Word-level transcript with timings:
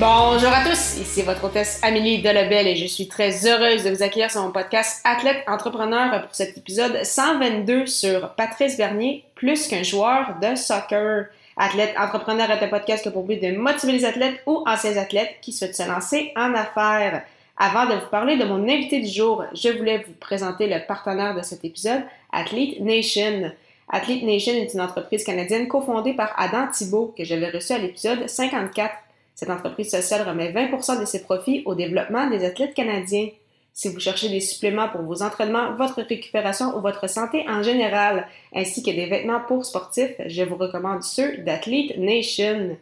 Bonjour 0.00 0.48
à 0.48 0.64
tous, 0.64 0.96
ici 0.98 1.20
votre 1.20 1.44
hôtesse 1.44 1.78
Amélie 1.82 2.22
Delebel 2.22 2.66
et 2.66 2.74
je 2.74 2.86
suis 2.86 3.06
très 3.06 3.46
heureuse 3.46 3.84
de 3.84 3.90
vous 3.90 4.02
accueillir 4.02 4.30
sur 4.30 4.40
mon 4.40 4.50
podcast 4.50 5.02
Athlète 5.04 5.44
Entrepreneur 5.46 6.22
pour 6.22 6.34
cet 6.34 6.56
épisode 6.56 7.04
122 7.04 7.84
sur 7.84 8.30
Patrice 8.30 8.78
Bernier, 8.78 9.26
plus 9.34 9.68
qu'un 9.68 9.82
joueur 9.82 10.36
de 10.40 10.56
soccer. 10.56 11.26
Athlète 11.54 11.94
Entrepreneur 11.98 12.50
est 12.50 12.64
un 12.64 12.68
podcast 12.68 13.02
qui 13.02 13.08
a 13.08 13.10
pour 13.10 13.24
but 13.24 13.42
de 13.42 13.54
motiver 13.54 13.92
les 13.92 14.06
athlètes 14.06 14.40
ou 14.46 14.64
anciens 14.66 14.96
athlètes 14.96 15.34
qui 15.42 15.52
souhaitent 15.52 15.76
se 15.76 15.86
lancer 15.86 16.32
en 16.34 16.54
affaires. 16.54 17.22
Avant 17.58 17.84
de 17.84 18.00
vous 18.00 18.08
parler 18.10 18.38
de 18.38 18.44
mon 18.46 18.62
invité 18.62 19.00
du 19.00 19.08
jour, 19.08 19.44
je 19.52 19.68
voulais 19.68 19.98
vous 19.98 20.14
présenter 20.18 20.66
le 20.66 20.80
partenaire 20.86 21.34
de 21.34 21.42
cet 21.42 21.62
épisode, 21.62 22.04
Athlete 22.32 22.80
Nation. 22.80 23.52
Athlete 23.90 24.22
Nation 24.22 24.54
est 24.54 24.72
une 24.72 24.80
entreprise 24.80 25.24
canadienne 25.24 25.68
cofondée 25.68 26.14
par 26.14 26.32
Adam 26.38 26.68
Thibault 26.72 27.12
que 27.14 27.22
j'avais 27.22 27.50
reçu 27.50 27.74
à 27.74 27.78
l'épisode 27.78 28.26
54 28.30 28.94
cette 29.40 29.48
entreprise 29.48 29.90
sociale 29.90 30.28
remet 30.28 30.52
20% 30.52 31.00
de 31.00 31.06
ses 31.06 31.22
profits 31.22 31.62
au 31.64 31.74
développement 31.74 32.28
des 32.28 32.44
athlètes 32.44 32.74
canadiens. 32.74 33.28
Si 33.72 33.88
vous 33.88 33.98
cherchez 33.98 34.28
des 34.28 34.40
suppléments 34.40 34.90
pour 34.90 35.00
vos 35.00 35.22
entraînements, 35.22 35.74
votre 35.76 36.02
récupération 36.02 36.76
ou 36.76 36.82
votre 36.82 37.08
santé 37.08 37.46
en 37.48 37.62
général, 37.62 38.26
ainsi 38.54 38.82
que 38.82 38.90
des 38.90 39.06
vêtements 39.06 39.40
pour 39.48 39.64
sportifs, 39.64 40.12
je 40.26 40.42
vous 40.42 40.56
recommande 40.56 41.02
ceux 41.02 41.38
d'Athlete 41.38 41.96
Nation. 41.96 42.76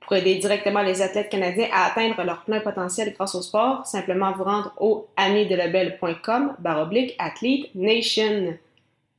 Pour 0.00 0.14
aider 0.14 0.34
directement 0.34 0.82
les 0.82 1.00
athlètes 1.00 1.30
canadiens 1.30 1.68
à 1.72 1.86
atteindre 1.86 2.22
leur 2.24 2.44
plein 2.44 2.60
potentiel 2.60 3.14
grâce 3.14 3.34
au 3.34 3.40
sport, 3.40 3.86
simplement 3.86 4.32
vous 4.32 4.44
rendre 4.44 4.74
au 4.80 5.06
amidelabel.com 5.16 6.56
baroblique 6.58 7.16
Athlete 7.18 7.74
Nation. 7.74 8.58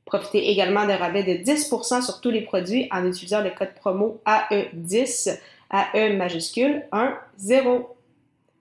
Profitez 0.04 0.48
également 0.48 0.86
d'un 0.86 0.98
rabais 0.98 1.24
de 1.24 1.42
10% 1.42 2.02
sur 2.02 2.20
tous 2.20 2.30
les 2.30 2.42
produits 2.42 2.86
en 2.92 3.04
utilisant 3.04 3.40
le 3.40 3.50
code 3.50 3.74
promo 3.74 4.20
AE10 4.26 5.40
AE 5.74 6.16
majuscule 6.16 6.84
1 6.92 7.18
0. 7.36 7.96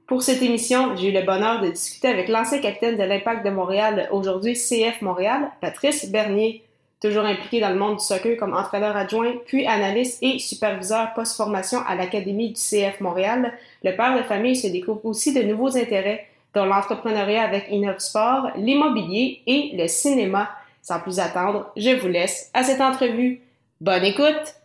Pour 0.08 0.24
cette 0.24 0.42
émission, 0.42 0.96
j'ai 0.96 1.10
eu 1.10 1.12
le 1.12 1.22
bonheur 1.22 1.62
de 1.62 1.70
discuter 1.70 2.08
avec 2.08 2.28
l'ancien 2.28 2.60
capitaine 2.60 2.98
de 2.98 3.04
l'Impact 3.04 3.46
de 3.46 3.52
Montréal, 3.52 4.10
aujourd'hui 4.12 4.54
CF 4.54 5.02
Montréal, 5.02 5.52
Patrice 5.62 6.10
Bernier, 6.10 6.64
toujours 7.00 7.26
impliqué 7.26 7.60
dans 7.60 7.70
le 7.70 7.78
monde 7.78 7.98
du 7.98 8.04
soccer 8.04 8.36
comme 8.36 8.54
entraîneur 8.54 8.98
adjoint, 8.98 9.34
puis 9.46 9.68
analyste 9.68 10.24
et 10.24 10.40
superviseur 10.40 11.14
post-formation 11.14 11.80
à 11.86 11.96
l'Académie 11.96 12.50
du 12.50 12.60
CF 12.60 13.00
Montréal. 13.00 13.54
Le 13.84 13.96
père 13.96 14.18
de 14.18 14.24
famille 14.24 14.56
se 14.56 14.68
découvre 14.68 15.06
aussi 15.06 15.34
de 15.34 15.44
nouveaux 15.44 15.78
intérêts, 15.78 16.28
dont 16.56 16.66
l'entrepreneuriat 16.66 17.44
avec 17.44 17.68
Innovsport, 17.70 18.52
l'immobilier 18.56 19.42
et 19.46 19.72
le 19.76 19.88
cinéma. 19.88 20.50
Sans 20.82 21.00
plus 21.00 21.20
attendre, 21.20 21.72
je 21.78 21.92
vous 21.92 22.08
laisse 22.08 22.50
à 22.54 22.64
cette 22.64 22.82
entrevue. 22.82 23.42
Bonne 23.80 24.04
écoute! 24.04 24.63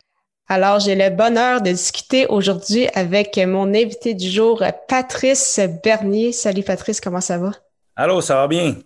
Alors, 0.51 0.79
j'ai 0.79 0.95
le 0.95 1.11
bonheur 1.15 1.61
de 1.61 1.69
discuter 1.69 2.25
aujourd'hui 2.25 2.87
avec 2.95 3.37
mon 3.37 3.67
invité 3.67 4.15
du 4.15 4.27
jour, 4.27 4.63
Patrice 4.87 5.59
Bernier. 5.83 6.31
Salut 6.31 6.63
Patrice, 6.63 6.99
comment 6.99 7.21
ça 7.21 7.37
va? 7.37 7.51
Allô, 7.95 8.19
ça 8.19 8.33
va 8.33 8.47
bien? 8.47 8.77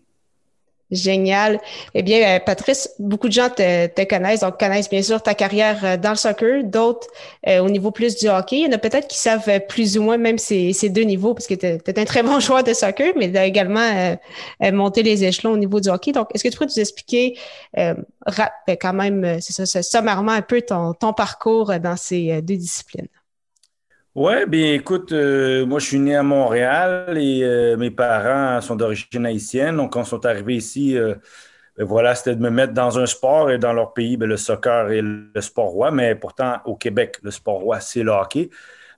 Génial. 0.94 1.60
Eh 1.96 2.04
bien, 2.04 2.36
euh, 2.36 2.40
Patrice, 2.40 2.90
beaucoup 3.00 3.28
de 3.28 3.34
gens 3.34 3.50
te, 3.50 4.04
connaissent, 4.06 4.42
donc 4.42 4.60
connaissent 4.60 4.90
bien 4.90 5.02
sûr 5.02 5.22
ta 5.24 5.34
carrière 5.34 5.84
euh, 5.84 5.98
dans 5.98 6.12
le 6.12 6.16
soccer, 6.16 6.64
d'autres 6.64 7.08
euh, 7.48 7.60
au 7.60 7.70
niveau 7.70 7.90
plus 7.90 8.16
du 8.16 8.30
hockey. 8.30 8.58
Il 8.58 8.66
y 8.66 8.68
en 8.68 8.72
a 8.74 8.78
peut-être 8.78 9.08
qui 9.08 9.18
savent 9.18 9.60
plus 9.68 9.98
ou 9.98 10.04
moins 10.04 10.18
même 10.18 10.38
ces, 10.38 10.74
deux 10.90 11.02
niveaux, 11.02 11.34
parce 11.34 11.48
que 11.48 11.56
tu 11.56 11.66
es, 11.66 12.00
un 12.00 12.06
très 12.06 12.22
bon 12.24 12.40
joueur 12.40 12.64
de 12.64 12.74
soccer, 12.74 13.14
mais 13.18 13.32
tu 13.32 13.38
as 13.38 13.46
également 13.46 14.18
monté 14.72 15.04
les 15.04 15.24
échelons 15.24 15.52
au 15.54 15.58
niveau 15.58 15.80
du 15.80 15.90
hockey. 15.90 16.12
Donc, 16.12 16.30
est-ce 16.34 16.44
que 16.44 16.50
tu 16.50 16.58
pourrais 16.58 16.70
nous 16.70 16.80
expliquer 16.80 17.38
ben, 17.76 17.96
quand 18.80 18.94
même, 18.94 19.40
c'est 19.42 19.66
ça, 19.66 19.82
sommairement 19.82 20.32
un 20.32 20.42
peu 20.42 20.62
ton 20.62 21.14
parcours 21.14 21.74
dans 21.80 21.98
ces 21.98 22.42
deux 22.42 22.58
disciplines? 22.58 23.08
Oui, 24.16 24.46
bien 24.48 24.74
écoute, 24.74 25.12
euh, 25.12 25.66
moi 25.66 25.80
je 25.80 25.88
suis 25.88 26.00
né 26.00 26.16
à 26.16 26.22
Montréal 26.22 27.18
et 27.18 27.44
euh, 27.44 27.78
mes 27.78 27.90
parents 27.90 28.62
sont 28.62 28.76
d'origine 28.76 29.26
haïtienne. 29.26 29.78
Donc, 29.78 29.94
quand 29.94 30.04
ils 30.04 30.08
sont 30.08 30.24
arrivés 30.26 30.56
ici, 30.56 30.96
euh, 30.96 31.16
ben 31.78 31.86
voilà, 31.86 32.14
c'était 32.16 32.36
de 32.36 32.42
me 32.42 32.52
mettre 32.52 32.74
dans 32.74 33.00
un 33.00 33.08
sport 33.08 33.50
et 33.52 33.58
dans 33.58 33.74
leur 33.74 33.94
pays, 33.94 34.16
ben, 34.18 34.30
le 34.30 34.38
soccer 34.38 34.92
est 34.92 35.02
le 35.02 35.42
sport 35.42 35.70
roi, 35.70 35.90
mais 35.92 36.14
pourtant 36.16 36.58
au 36.66 36.76
Québec, 36.76 37.18
le 37.24 37.32
sport 37.32 37.60
roi, 37.62 37.80
c'est 37.80 38.04
le 38.04 38.12
hockey. 38.12 38.50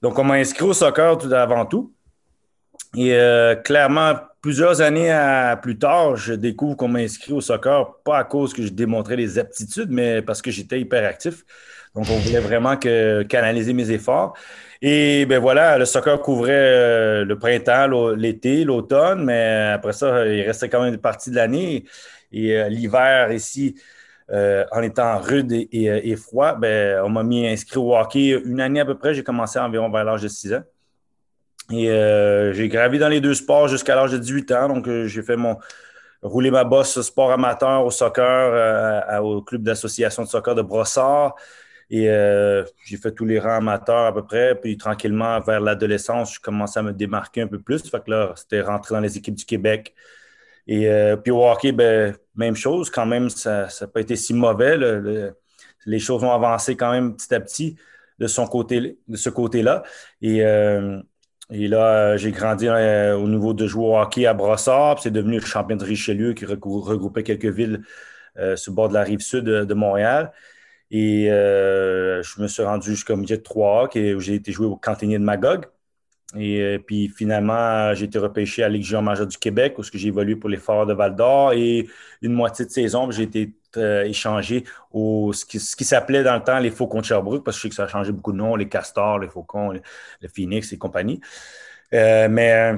Donc, 0.02 0.20
on 0.20 0.26
m'a 0.26 0.36
inscrit 0.36 0.66
au 0.66 0.74
soccer 0.74 1.18
tout 1.18 1.32
avant 1.34 1.66
tout. 1.66 1.94
Et 2.98 3.18
clairement, 3.64 4.14
plusieurs 4.42 4.82
années 4.82 5.14
plus 5.62 5.78
tard, 5.78 6.16
je 6.16 6.34
découvre 6.34 6.76
qu'on 6.78 6.88
m'a 6.88 7.00
inscrit 7.00 7.34
au 7.34 7.42
soccer, 7.42 7.98
pas 8.04 8.20
à 8.20 8.24
cause 8.24 8.54
que 8.54 8.64
je 8.64 8.70
démontrais 8.70 9.18
des 9.18 9.40
aptitudes, 9.40 9.90
mais 9.90 10.22
parce 10.22 10.42
que 10.42 10.52
j'étais 10.52 10.80
hyperactif. 10.80 11.44
Donc, 11.96 12.06
on 12.10 12.18
voulait 12.18 12.42
vraiment 12.42 12.76
que, 12.76 13.24
canaliser 13.24 13.74
mes 13.74 13.90
efforts. 13.92 14.36
Et 14.82 15.26
ben 15.26 15.40
voilà, 15.40 15.78
le 15.78 15.86
soccer 15.86 16.22
couvrait 16.22 16.52
euh, 16.54 17.26
le 17.26 17.40
printemps, 17.40 18.12
l'été, 18.12 18.66
l'automne, 18.66 19.24
mais 19.24 19.72
après 19.74 19.94
ça, 19.94 20.28
il 20.28 20.42
restait 20.44 20.70
quand 20.70 20.84
même 20.84 20.94
une 20.94 21.00
partie 21.00 21.32
de 21.32 21.36
l'année. 21.36 21.86
Et 22.32 22.58
euh, 22.58 22.70
l'hiver 22.70 23.32
ici, 23.32 23.76
euh, 24.32 24.66
en 24.72 24.82
étant 24.84 25.18
rude 25.20 25.52
et, 25.52 26.16
froid, 26.18 26.56
ben, 26.56 27.02
on 27.06 27.10
m'a 27.10 27.24
mis 27.24 27.48
inscrit 27.48 27.78
au 27.80 27.96
hockey 27.96 28.30
une 28.46 28.60
année 28.62 28.82
à 28.82 28.86
peu 28.86 28.98
près. 28.98 29.14
J'ai 29.14 29.24
commencé 29.24 29.58
environ 29.60 29.90
vers 29.90 30.04
l'âge 30.04 30.22
de 30.24 30.28
6 30.28 30.54
ans. 30.56 30.64
Et 31.72 31.88
j'ai 32.54 32.68
gravi 32.70 33.00
dans 33.00 33.10
les 33.10 33.22
deux 33.22 33.34
sports 33.34 33.68
jusqu'à 33.68 33.96
l'âge 33.96 34.12
de 34.12 34.18
18 34.18 34.52
ans. 34.52 34.68
Donc, 34.68 34.90
j'ai 35.06 35.24
fait 35.24 35.36
mon 35.36 35.58
rouler 36.22 36.52
ma 36.52 36.64
bosse 36.64 37.02
sport 37.02 37.32
amateur 37.32 37.86
au 37.86 37.92
soccer 37.92 39.24
au 39.24 39.42
club 39.42 39.64
d'association 39.64 40.24
de 40.24 40.28
soccer 40.28 40.56
de 40.56 40.62
Brossard. 40.62 41.36
Et 41.90 42.10
euh, 42.10 42.64
j'ai 42.84 42.98
fait 42.98 43.12
tous 43.12 43.26
les 43.26 43.40
rangs 43.40 43.58
amateurs 43.58 44.06
à 44.08 44.14
peu 44.14 44.24
près. 44.24 44.56
Puis 44.60 44.78
tranquillement, 44.78 45.40
vers 45.42 45.60
l'adolescence, 45.62 46.36
je 46.36 46.40
commençais 46.40 46.80
à 46.80 46.84
me 46.84 46.94
démarquer 46.94 47.42
un 47.42 47.48
peu 47.48 47.60
plus. 47.60 47.88
Fait 47.90 48.04
que 48.04 48.10
là, 48.12 48.34
c'était 48.36 48.62
rentrer 48.62 48.96
dans 48.96 49.02
les 49.02 49.18
équipes 49.18 49.36
du 49.36 49.46
Québec. 49.46 49.94
Et 50.68 50.90
euh, 50.90 51.16
puis 51.16 51.32
au 51.32 51.44
hockey, 51.46 51.72
ben, 51.72 52.16
même 52.36 52.56
chose. 52.56 52.90
Quand 52.90 53.06
même, 53.06 53.30
ça 53.30 53.68
n'a 53.80 53.88
pas 53.88 54.02
été 54.02 54.16
si 54.16 54.34
mauvais. 54.34 54.78
les 55.86 56.00
choses 56.00 56.24
ont 56.24 56.32
avancé 56.32 56.76
quand 56.76 56.92
même 56.92 57.16
petit 57.16 57.34
à 57.34 57.40
petit 57.40 57.76
de, 58.20 58.28
son 58.28 58.48
côté, 58.48 58.98
de 59.08 59.18
ce 59.18 59.30
côté-là. 59.30 59.84
Et, 60.22 60.44
euh, 60.44 61.00
et 61.52 61.68
là, 61.68 62.18
j'ai 62.18 62.32
grandi 62.32 62.70
au 62.70 63.28
niveau 63.28 63.54
de 63.54 63.68
jouer 63.68 63.86
au 63.86 63.98
hockey 63.98 64.26
à 64.26 64.34
Brossard. 64.34 65.00
C'est 65.02 65.12
devenu 65.12 65.40
le 65.40 65.46
champion 65.46 65.76
de 65.78 65.84
Richelieu 65.84 66.34
qui 66.34 66.46
regroupait 66.46 67.24
quelques 67.24 67.46
villes 67.46 67.84
sur 68.56 68.72
le 68.72 68.76
bord 68.76 68.90
de 68.90 68.94
la 68.94 69.04
rive 69.04 69.22
sud 69.22 69.46
de 69.46 69.74
Montréal. 69.74 70.32
Et 70.92 71.32
euh, 71.32 72.24
je 72.24 72.42
me 72.42 72.48
suis 72.48 72.64
rendu 72.64 72.92
jusqu'au 72.92 73.16
milieu 73.18 73.38
de 73.38 73.42
3 73.44 73.90
où 73.96 74.20
j'ai 74.20 74.36
été 74.36 74.52
joué 74.52 74.68
au 74.68 74.76
cantinier 74.78 75.20
de 75.20 75.24
Magog. 75.24 75.66
Et 76.38 76.62
euh, 76.62 76.80
puis 76.80 77.08
finalement, 77.08 77.94
j'ai 77.94 78.06
été 78.06 78.20
repêché 78.20 78.64
à 78.64 78.70
Ligue 78.70 78.84
junior 78.84 79.28
du 79.28 79.38
Québec, 79.38 79.78
où 79.78 79.84
j'ai 79.84 80.08
évolué 80.08 80.36
pour 80.36 80.50
les 80.50 80.58
Forts 80.58 80.86
de 80.86 80.94
Val 80.94 81.16
d'Or. 81.16 81.54
Et 81.54 81.88
une 82.22 82.34
moitié 82.34 82.66
de 82.66 82.72
saison, 82.72 83.10
j'ai 83.12 83.24
été 83.24 83.54
euh, 83.78 84.04
échangé 84.04 84.64
au 84.92 85.34
ce 85.34 85.46
qui, 85.46 85.60
s'appelait 85.60 86.24
dans 86.24 86.36
le 86.36 86.44
temps 86.44 86.60
les 86.60 86.72
Faucons 86.72 87.02
de 87.02 87.06
Sherbrooke, 87.06 87.44
parce 87.44 87.58
que 87.58 87.62
je 87.62 87.64
sais 87.64 87.70
que 87.70 87.76
ça 87.76 87.84
a 87.84 87.88
changé 87.88 88.12
beaucoup 88.12 88.32
de 88.32 88.38
noms, 88.38 88.56
les 88.56 88.68
Castors, 88.70 89.20
les 89.20 89.28
Faucons, 89.28 89.72
le 89.72 90.28
Phoenix 90.28 90.72
et 90.74 90.78
compagnie. 90.78 91.20
mais 91.92 92.74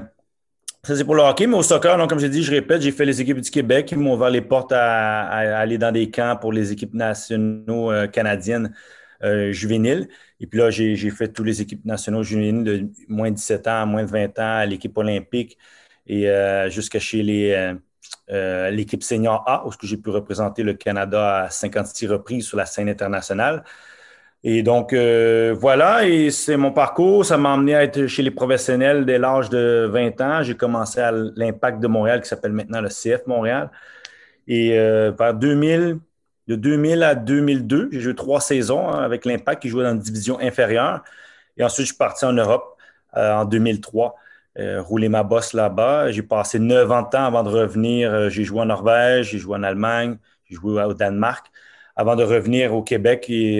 ça, 0.87 0.95
c'est 0.95 1.03
pour 1.03 1.15
le 1.15 1.21
hockey, 1.21 1.47
mais 1.47 1.57
au 1.57 1.63
soccer, 1.63 1.97
donc, 1.97 2.09
comme 2.09 2.19
j'ai 2.19 2.29
dit, 2.29 2.43
je 2.43 2.51
répète, 2.51 2.81
j'ai 2.81 2.93
fait 2.93 3.03
les 3.03 3.19
équipes 3.19 3.41
du 3.41 3.51
Québec. 3.51 3.91
Ils 3.91 3.97
m'ont 3.97 4.13
ouvert 4.13 4.29
les 4.29 4.39
portes 4.39 4.71
à, 4.71 5.25
aller 5.25 5.77
dans 5.77 5.91
des 5.91 6.09
camps 6.09 6.37
pour 6.39 6.53
les 6.53 6.71
équipes 6.71 6.93
nationaux 6.93 7.91
euh, 7.91 8.07
canadiennes 8.07 8.73
euh, 9.23 9.51
juvéniles. 9.51 10.09
Et 10.39 10.47
puis 10.47 10.59
là, 10.59 10.69
j'ai 10.69 11.09
fait 11.09 11.29
toutes 11.29 11.45
les 11.45 11.61
équipes 11.61 11.85
nationaux 11.85 12.23
juvéniles 12.23 12.63
de 12.63 12.89
moins 13.07 13.31
de 13.31 13.35
17 13.35 13.67
ans 13.67 13.81
à 13.81 13.85
moins 13.85 14.03
de 14.03 14.09
20 14.09 14.39
ans 14.39 14.65
l'équipe 14.65 14.97
olympique 14.97 15.57
et 16.07 16.29
euh, 16.29 16.69
jusqu'à 16.69 16.99
chez 16.99 17.23
l'équipe 18.71 19.03
senior 19.03 19.43
A, 19.47 19.65
où 19.67 19.71
j'ai 19.83 19.97
pu 19.97 20.09
représenter 20.09 20.63
le 20.63 20.73
Canada 20.73 21.43
à 21.43 21.49
56 21.49 22.07
reprises 22.07 22.45
sur 22.47 22.57
la 22.57 22.65
scène 22.65 22.89
internationale. 22.89 23.63
Et 24.43 24.63
donc, 24.63 24.93
euh, 24.93 25.55
voilà, 25.59 26.07
et 26.07 26.29
c'est 26.31 26.57
mon 26.57 26.71
parcours. 26.71 27.25
Ça 27.25 27.37
m'a 27.37 27.53
amené 27.53 27.75
à 27.75 27.83
être 27.83 28.07
chez 28.07 28.21
les 28.23 28.31
professionnels 28.31 29.05
dès 29.05 29.17
l'âge 29.17 29.49
de 29.49 29.89
20 29.91 30.21
ans. 30.21 30.43
J'ai 30.43 30.55
commencé 30.55 30.99
à 31.01 31.11
l'Impact 31.11 31.79
de 31.79 31.87
Montréal, 31.87 32.21
qui 32.21 32.29
s'appelle 32.29 32.53
maintenant 32.53 32.81
le 32.81 32.89
CF 32.89 33.25
Montréal. 33.25 33.71
Et 34.47 34.77
euh, 34.79 35.11
vers 35.17 35.33
2000, 35.33 35.99
de 36.47 36.55
2000 36.55 37.03
à 37.03 37.15
2002, 37.15 37.89
j'ai 37.91 37.99
joué 37.99 38.15
trois 38.15 38.41
saisons 38.41 38.87
hein, 38.89 39.03
avec 39.03 39.25
l'Impact 39.25 39.61
qui 39.61 39.69
jouait 39.69 39.83
dans 39.83 39.91
une 39.93 39.99
division 39.99 40.39
inférieure. 40.39 41.03
Et 41.57 41.63
ensuite, 41.63 41.87
je 41.87 41.91
suis 41.91 41.97
parti 41.97 42.25
en 42.25 42.33
Europe 42.33 42.77
en 43.13 43.45
2003. 43.45 44.15
rouler 44.79 45.09
ma 45.09 45.23
bosse 45.23 45.53
là-bas. 45.53 46.11
J'ai 46.11 46.23
passé 46.23 46.59
neuf 46.59 46.91
ans 46.91 47.03
de 47.03 47.09
temps 47.09 47.25
avant 47.25 47.43
de 47.43 47.49
revenir. 47.49 48.29
j'ai 48.29 48.43
joué 48.43 48.61
en 48.61 48.65
Norvège, 48.65 49.31
j'ai 49.31 49.39
joué 49.39 49.57
en 49.57 49.63
Allemagne, 49.63 50.17
j'ai 50.45 50.55
joué 50.55 50.81
au 50.83 50.93
Danemark 50.93 51.47
avant 51.95 52.15
de 52.15 52.23
revenir 52.23 52.73
au 52.75 52.83
Québec 52.83 53.25
et, 53.29 53.59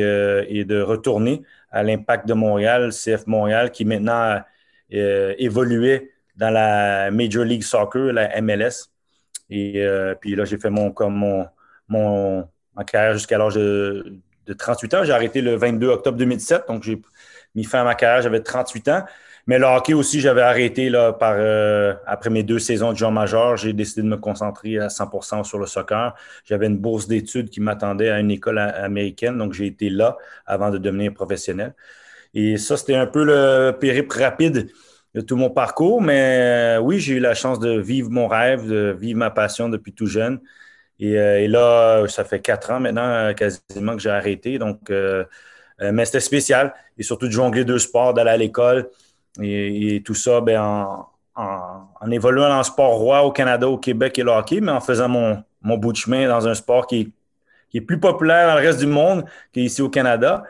et 0.50 0.64
de 0.66 0.82
retourner 0.82 1.44
à 1.72 1.84
l'Impact 1.84 2.28
de 2.28 2.34
Montréal, 2.34 2.92
CF 2.92 3.26
Montréal, 3.28 3.72
qui 3.72 3.84
maintenant 3.86 4.14
a 4.14 4.46
évolué 4.90 6.12
dans 6.38 6.52
la 6.52 7.12
Major 7.12 7.44
League 7.44 7.64
Soccer, 7.64 8.14
la 8.14 8.40
MLS. 8.42 8.90
Et 9.50 9.82
euh, 9.84 10.16
puis 10.16 10.36
là, 10.36 10.46
j'ai 10.46 10.58
fait 10.58 10.70
mon, 10.70 10.92
comme 10.92 11.16
mon, 11.16 11.48
mon, 11.88 12.48
carrière 12.84 13.14
jusqu'à 13.14 13.38
l'âge 13.38 13.56
de, 13.56 14.20
38 14.58 14.94
ans. 14.94 15.04
J'ai 15.04 15.12
arrêté 15.12 15.42
le 15.42 15.56
22 15.56 15.88
octobre 15.88 16.18
2017, 16.18 16.64
donc 16.68 16.84
j'ai 16.84 17.02
mis 17.56 17.64
fin 17.66 17.82
à 17.82 17.84
ma 17.84 17.96
carrière, 17.96 18.22
j'avais 18.22 18.42
38 18.42 18.88
ans. 18.90 19.04
Mais 19.48 19.60
le 19.60 19.66
hockey 19.66 19.94
aussi, 19.94 20.20
j'avais 20.20 20.42
arrêté 20.42 20.90
là, 20.90 21.18
euh, 21.22 21.94
après 22.06 22.30
mes 22.30 22.44
deux 22.44 22.60
saisons 22.60 22.92
de 22.92 22.98
joueur 22.98 23.14
majeur. 23.14 23.56
J'ai 23.56 23.72
décidé 23.72 24.02
de 24.02 24.08
me 24.08 24.18
concentrer 24.18 24.78
à 24.78 24.90
100% 24.90 25.46
sur 25.46 25.58
le 25.58 25.66
soccer. 25.66 26.14
J'avais 26.44 26.68
une 26.68 26.78
bourse 26.78 27.08
d'études 27.08 27.50
qui 27.50 27.62
m'attendait 27.62 28.10
à 28.10 28.20
une 28.20 28.30
école 28.30 28.60
américaine, 28.60 29.38
donc 29.38 29.54
j'ai 29.54 29.68
été 29.68 29.90
là 29.90 30.18
avant 30.46 30.70
de 30.70 30.78
devenir 30.78 31.14
professionnel. 31.14 31.74
Et 32.34 32.58
ça, 32.58 32.76
c'était 32.76 32.96
un 32.96 33.08
peu 33.08 33.24
le 33.24 33.72
périple 33.72 34.22
rapide 34.22 34.70
de 35.16 35.22
tout 35.22 35.38
mon 35.38 35.50
parcours. 35.50 36.02
Mais 36.02 36.78
euh, 36.78 36.80
oui, 36.80 37.00
j'ai 37.00 37.16
eu 37.16 37.20
la 37.20 37.34
chance 37.34 37.60
de 37.60 37.80
vivre 37.80 38.10
mon 38.12 38.28
rêve, 38.28 38.68
de 38.68 38.96
vivre 39.00 39.20
ma 39.20 39.30
passion 39.30 39.70
depuis 39.70 39.94
tout 39.94 40.08
jeune. 40.08 40.40
Et, 41.00 41.18
euh, 41.18 41.48
là, 41.48 42.08
ça 42.08 42.24
fait 42.24 42.40
quatre 42.40 42.72
ans 42.72 42.80
maintenant 42.80 43.04
euh, 43.04 43.34
quasiment 43.34 43.96
que 43.96 44.02
j'ai 44.02 44.10
arrêté. 44.10 44.58
Donc, 44.58 44.92
mais 45.80 46.06
c'était 46.06 46.20
spécial. 46.20 46.74
Et 46.98 47.04
surtout 47.04 47.28
de 47.28 47.32
jongler 47.32 47.66
deux 47.66 47.80
sports, 47.80 48.14
d'aller 48.14 48.32
à 48.32 48.38
l'école. 48.38 48.90
Et, 49.42 50.02
tout 50.06 50.16
ça 50.16 50.42
ben, 50.42 51.06
en, 51.36 52.12
évoluant 52.12 52.50
dans 52.50 52.58
le 52.58 52.64
sport 52.64 52.98
roi 52.98 53.24
au 53.24 53.32
Canada, 53.32 53.70
au 53.70 53.78
Québec 53.78 54.18
et 54.18 54.24
le 54.24 54.32
hockey, 54.32 54.60
mais 54.62 54.72
en 54.72 54.82
faisant 54.82 55.10
mon, 55.10 55.44
bout 55.78 55.92
de 55.92 55.98
chemin 55.98 56.28
dans 56.28 56.48
un 56.48 56.56
sport 56.56 56.88
qui 56.88 57.14
est, 57.74 57.82
plus 57.82 58.00
populaire 58.00 58.48
dans 58.48 58.56
le 58.56 58.66
reste 58.66 58.80
du 58.80 58.88
monde 58.88 59.26
qu'ici 59.54 59.84
au 59.84 59.90
Canada. 59.90 60.44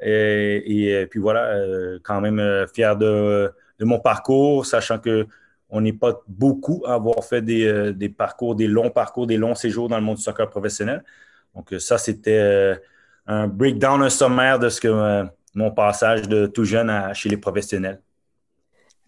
Et, 0.00 0.90
et, 1.00 1.06
puis 1.06 1.18
voilà, 1.18 1.56
quand 2.02 2.20
même 2.20 2.66
fier 2.74 2.94
de, 2.96 3.50
de 3.78 3.84
mon 3.86 3.98
parcours, 3.98 4.66
sachant 4.66 4.98
que 4.98 5.26
on 5.74 5.80
n'est 5.80 5.92
pas 5.92 6.22
beaucoup 6.28 6.84
à 6.86 6.94
avoir 6.94 7.24
fait 7.24 7.44
euh, 7.48 7.92
des, 7.92 8.08
parcours, 8.08 8.54
des 8.54 8.68
longs 8.68 8.90
parcours, 8.90 9.26
des 9.26 9.36
longs 9.36 9.56
séjours 9.56 9.88
dans 9.88 9.96
le 9.96 10.04
monde 10.04 10.16
du 10.16 10.22
soccer 10.22 10.48
professionnel. 10.48 11.02
Donc, 11.54 11.72
euh, 11.72 11.80
ça, 11.80 11.98
c'était 11.98 12.38
euh, 12.38 12.76
un 13.26 13.48
breakdown, 13.48 14.00
un 14.00 14.08
sommaire 14.08 14.60
de 14.60 14.68
ce 14.68 14.80
que 14.80 15.24
mon 15.54 15.72
passage 15.72 16.28
de 16.28 16.46
tout 16.46 16.64
jeune 16.64 17.12
chez 17.12 17.28
les 17.28 17.36
professionnels. 17.36 18.00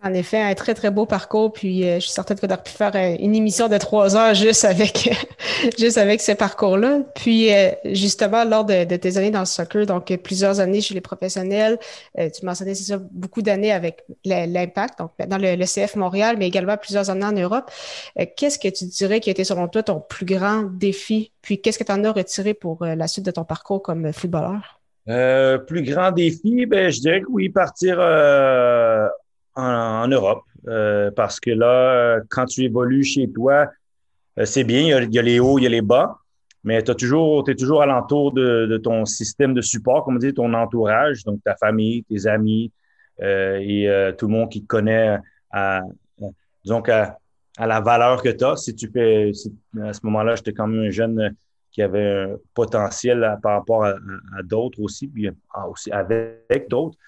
En 0.03 0.13
effet, 0.13 0.39
un 0.39 0.55
très, 0.55 0.75
très 0.75 0.91
beau 0.91 1.07
parcours. 1.07 1.53
Puis, 1.53 1.85
euh, 1.85 1.95
je 1.95 2.01
suis 2.01 2.11
certaine 2.11 2.39
qu'on 2.39 2.47
aurait 2.47 2.63
pu 2.63 2.71
faire 2.71 2.95
euh, 2.95 3.17
une 3.19 3.35
émission 3.35 3.67
de 3.67 3.79
trois 3.79 4.15
heures 4.15 4.35
juste 4.35 4.67
avec, 4.67 5.09
juste 5.79 5.97
avec 5.97 6.21
ce 6.21 6.33
parcours-là. 6.33 7.01
Puis, 7.15 7.53
euh, 7.53 7.71
justement, 7.87 8.45
lors 8.45 8.67
de, 8.67 8.85
tes 8.85 9.17
années 9.17 9.31
dans 9.31 9.41
le 9.41 9.47
soccer, 9.47 9.87
donc 9.87 10.15
plusieurs 10.19 10.61
années 10.61 10.83
chez 10.83 10.93
les 10.93 11.01
professionnels, 11.01 11.79
tu 12.17 12.45
mentionnais, 12.45 12.75
c'est 12.75 12.85
ça, 12.85 12.99
beaucoup 13.11 13.41
d'années 13.41 13.73
avec 13.73 14.05
l'Impact, 14.25 14.99
donc 14.99 15.11
dans 15.27 15.39
le, 15.39 15.65
CF 15.65 15.97
Montréal, 15.97 16.37
mais 16.39 16.47
également 16.47 16.77
plusieurs 16.77 17.11
années 17.11 17.25
en 17.25 17.33
Europe. 17.33 17.71
qu'est-ce 18.37 18.59
que 18.59 18.69
tu 18.69 18.85
dirais 18.85 19.21
qui 19.21 19.31
a 19.31 19.33
été, 19.33 19.45
selon 19.45 19.67
toi, 19.67 19.83
ton 19.83 20.01
plus 20.01 20.27
grand 20.27 20.63
défi? 20.63 21.33
Puis, 21.43 21.61
qu'est-ce 21.61 21.79
que 21.79 21.85
tu 21.85 21.93
en 21.93 22.05
as 22.05 22.13
retiré 22.13 22.55
pour 22.55 22.85
la 22.85 23.09
suite 23.09 23.25
de 23.25 23.31
ton 23.31 23.45
parcours 23.45 23.83
comme 23.83 24.13
footballeur? 24.13 24.81
plus 25.07 25.83
grand 25.83 26.11
défi, 26.11 26.67
ben, 26.67 26.91
je 26.91 27.01
dirais 27.01 27.21
que 27.21 27.27
oui, 27.31 27.49
partir 27.49 28.01
en, 29.57 30.09
Europe. 30.09 30.45
Euh, 30.69 31.11
parce 31.11 31.41
que 31.41 31.51
là, 31.51 32.21
quand 32.29 32.47
tu 32.47 32.63
évolues 32.63 33.05
chez 33.05 33.31
toi, 33.31 33.69
euh, 34.39 34.45
c'est 34.45 34.65
bien, 34.65 34.81
il 34.81 35.15
y, 35.15 35.19
a, 35.19 35.23
les 35.23 35.41
hauts, 35.41 35.59
il 35.59 35.63
y 35.63 35.67
a 35.67 35.71
les 35.71 35.83
bas, 35.83 36.19
mais 36.65 36.83
tu 36.83 36.91
es 36.91 36.95
toujours, 36.95 37.45
toujours 37.45 37.83
alentour 37.83 38.33
de, 38.33 38.67
de, 38.67 38.77
ton 38.77 39.05
système 39.05 39.55
de 39.55 39.61
support, 39.61 40.05
comme 40.05 40.17
on 40.17 40.19
dit, 40.19 40.35
ton 40.35 40.53
entourage, 40.53 41.25
donc 41.25 41.43
ta 41.45 41.57
famille, 41.57 42.05
tes 42.05 42.27
amis 42.27 42.73
euh, 43.23 43.59
et 43.61 44.13
tout 44.19 44.27
le 44.27 44.33
monde 44.33 44.51
qui 44.51 44.63
te 44.63 44.67
connaît 44.67 45.19
à, 45.53 45.81
donc 46.65 46.89
à, 46.89 47.19
la 47.59 47.81
valeur 47.81 48.23
que 48.23 48.29
tu 48.29 48.45
as. 48.45 48.57
Si 48.57 48.75
tu 48.75 48.91
fais, 48.91 49.31
à 49.83 49.93
ce 49.93 50.01
moment-là, 50.03 50.35
j'étais 50.35 50.53
quand 50.53 50.67
même 50.67 50.87
un 50.87 50.91
jeune 50.91 51.35
qui 51.71 51.83
avait 51.83 52.25
un 52.25 52.37
potentiel 52.55 53.39
par 53.43 53.59
rapport 53.59 53.85
à, 53.85 53.95
d'autres 54.43 54.81
aussi, 54.81 55.07
puis 55.07 55.31
aussi 55.71 55.91
avec 55.93 56.69
d'autres. 56.69 56.99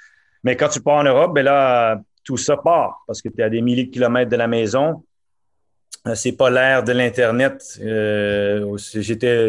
Mais 0.44 0.56
quand 0.56 0.68
tu 0.68 0.80
pars 0.80 0.96
en 0.96 1.04
Europe, 1.04 1.34
ben 1.34 1.44
là, 1.44 2.00
tout 2.28 2.36
ça 2.36 2.58
part 2.58 3.02
parce 3.06 3.22
que 3.22 3.30
tu 3.30 3.40
es 3.40 3.42
à 3.42 3.48
des 3.48 3.62
milliers 3.62 3.84
de 3.84 3.90
kilomètres 3.90 4.30
de 4.30 4.36
la 4.36 4.46
maison. 4.46 5.02
Euh, 6.06 6.14
c'est 6.14 6.32
pas 6.32 6.50
l'ère 6.50 6.84
de 6.84 6.92
l'Internet. 6.92 7.78
Euh, 7.80 8.76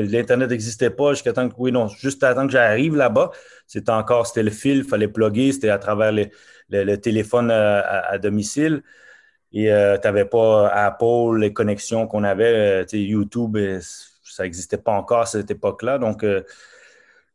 L'Internet 0.08 0.50
n'existait 0.50 0.90
pas 0.90 1.12
jusqu'à 1.12 1.34
temps 1.34 1.50
que, 1.50 1.56
oui, 1.58 1.74
non, 1.74 1.90
juste 1.90 2.24
à 2.24 2.34
temps 2.34 2.46
que 2.46 2.54
j'arrive 2.54 2.96
là-bas. 2.96 3.31
C'était 3.68 3.92
encore, 3.92 4.28
c'était 4.28 4.44
le 4.44 4.52
fil, 4.52 4.78
il 4.78 4.84
fallait 4.86 5.10
plugger, 5.10 5.52
c'était 5.52 5.70
à 5.70 5.78
travers 5.78 6.14
le, 6.14 6.96
téléphone 6.96 7.52
euh, 7.52 7.81
à, 7.84 8.18
domicile. 8.18 8.81
Et 9.52 9.66
tu 9.66 10.08
n'avais 10.08 10.26
pas 10.26 10.70
Apple, 10.70 11.38
les 11.38 11.52
connexions 11.52 12.08
qu'on 12.08 12.24
avait, 12.24 12.86
YouTube, 12.94 13.58
ça 14.24 14.44
n'existait 14.44 14.78
pas 14.78 14.94
encore 14.94 15.22
à 15.22 15.26
cette 15.26 15.52
époque-là. 15.52 15.98
Donc, 15.98 16.24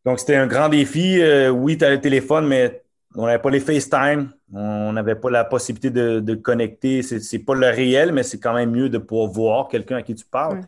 donc 0.06 0.20
c'était 0.20 0.36
un 0.36 0.46
grand 0.46 0.70
défi. 0.70 1.20
oui, 1.50 1.76
tu 1.76 1.84
as 1.84 1.90
le 1.90 2.00
téléphone, 2.00 2.46
mais 2.46 2.83
on 3.16 3.26
n'avait 3.26 3.38
pas 3.38 3.50
les 3.50 3.60
FaceTime, 3.60 4.30
on 4.52 4.92
n'avait 4.92 5.14
pas 5.14 5.30
la 5.30 5.44
possibilité 5.44 5.90
de, 5.90 6.34
connecter. 6.34 7.02
Ce 7.02 7.14
n'est 7.14 7.42
pas 7.42 7.54
le 7.54 7.68
réel, 7.68 8.12
mais 8.12 8.22
c'est 8.22 8.40
quand 8.40 8.54
même 8.54 8.70
mieux 8.70 8.88
de 8.88 8.98
pouvoir 8.98 9.28
voir 9.28 9.68
quelqu'un 9.68 9.96
à 9.96 10.02
qui 10.02 10.14
tu 10.14 10.24
parles. 10.24 10.62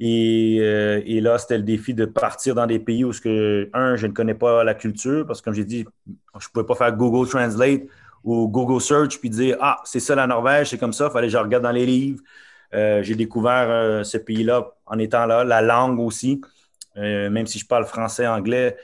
Euh, 0.00 1.02
et, 1.04 1.20
là, 1.20 1.38
c'était 1.38 1.56
le 1.56 1.64
défi 1.64 1.94
de 1.94 2.04
partir 2.04 2.54
dans 2.54 2.66
des 2.66 2.78
pays 2.78 3.04
où, 3.04 3.10
que, 3.12 3.68
un, 3.72 3.96
je 3.96 4.06
ne 4.06 4.12
connais 4.12 4.34
pas 4.34 4.62
la 4.64 4.74
culture, 4.74 5.26
parce 5.26 5.40
que 5.40 5.46
comme 5.46 5.54
j'ai 5.54 5.64
dit, 5.64 5.84
je 6.06 6.12
ne 6.46 6.52
pouvais 6.52 6.66
pas 6.66 6.74
faire 6.74 6.94
Google 6.96 7.28
Translate 7.28 7.82
ou 8.24 8.48
Google 8.48 8.80
Search 8.80 9.18
puis 9.18 9.30
dire 9.30 9.56
Ah, 9.60 9.80
c'est 9.84 10.00
ça 10.00 10.14
la 10.14 10.26
Norvège, 10.26 10.70
c'est 10.70 10.78
comme 10.78 10.92
ça, 10.92 11.06
il 11.06 11.12
fallait 11.12 11.28
que 11.28 11.32
je 11.32 11.38
regarde 11.38 11.64
dans 11.64 11.72
les 11.72 11.86
livres. 11.86 12.22
Euh, 12.74 13.02
j'ai 13.02 13.14
découvert 13.14 13.68
euh, 13.70 14.04
ce 14.04 14.18
pays-là 14.18 14.72
en 14.86 14.98
étant 14.98 15.26
là, 15.26 15.42
la 15.44 15.62
langue 15.62 15.98
aussi. 16.00 16.40
même 16.96 17.46
si 17.46 17.58
je 17.58 17.66
parle 17.66 17.86
français, 17.86 18.26
anglais, 18.26 18.76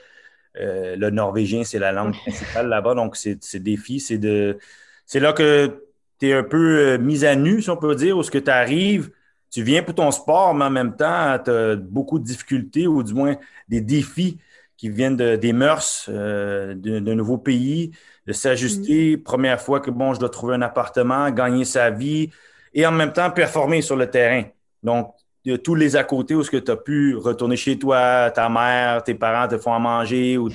euh, 0.59 0.95
le 0.95 1.09
norvégien, 1.09 1.63
c'est 1.63 1.79
la 1.79 1.91
langue 1.91 2.15
principale 2.15 2.67
là-bas. 2.67 2.95
Donc, 2.95 3.15
c'est 3.15 3.59
défi. 3.59 3.99
C'est 3.99 4.17
de. 4.17 4.57
C'est 5.05 5.19
là 5.19 5.33
que 5.33 5.83
tu 6.19 6.29
es 6.29 6.33
un 6.33 6.43
peu 6.43 6.79
euh, 6.79 6.97
mis 6.97 7.25
à 7.25 7.35
nu, 7.35 7.61
si 7.61 7.69
on 7.69 7.77
peut 7.77 7.95
dire, 7.95 8.17
où 8.17 8.23
ce 8.23 8.31
que 8.31 8.37
tu 8.37 8.49
arrives, 8.49 9.11
tu 9.51 9.63
viens 9.63 9.83
pour 9.83 9.95
ton 9.95 10.11
sport, 10.11 10.53
mais 10.53 10.65
en 10.65 10.69
même 10.69 10.95
temps, 10.95 11.37
tu 11.43 11.51
as 11.51 11.75
beaucoup 11.75 12.19
de 12.19 12.25
difficultés 12.25 12.87
ou 12.87 13.03
du 13.03 13.13
moins 13.13 13.37
des 13.69 13.81
défis 13.81 14.37
qui 14.77 14.89
viennent 14.89 15.15
des 15.15 15.53
mœurs 15.53 16.07
euh, 16.09 16.73
d'un 16.75 17.15
nouveau 17.15 17.37
pays, 17.37 17.91
de 18.27 18.33
s'ajuster. 18.33 19.17
Mm. 19.17 19.23
Première 19.23 19.61
fois 19.61 19.79
que, 19.79 19.91
bon, 19.91 20.13
je 20.13 20.19
dois 20.19 20.29
trouver 20.29 20.55
un 20.55 20.61
appartement, 20.61 21.29
gagner 21.31 21.65
sa 21.65 21.89
vie 21.89 22.29
et 22.73 22.85
en 22.85 22.91
même 22.91 23.13
temps 23.13 23.31
performer 23.31 23.81
sur 23.81 23.95
le 23.95 24.09
terrain. 24.09 24.43
Donc, 24.83 25.15
de 25.45 25.55
tous 25.57 25.75
les 25.75 25.95
à 25.95 26.03
côté 26.03 26.33
où 26.33 26.43
ce 26.43 26.49
que 26.49 26.57
tu 26.57 26.71
as 26.71 26.75
pu 26.75 27.15
retourner 27.15 27.55
chez 27.55 27.77
toi, 27.77 28.31
ta 28.31 28.49
mère, 28.49 29.03
tes 29.03 29.13
parents 29.13 29.47
te 29.47 29.57
font 29.57 29.73
à 29.73 29.79
manger, 29.79 30.37
ou, 30.37 30.49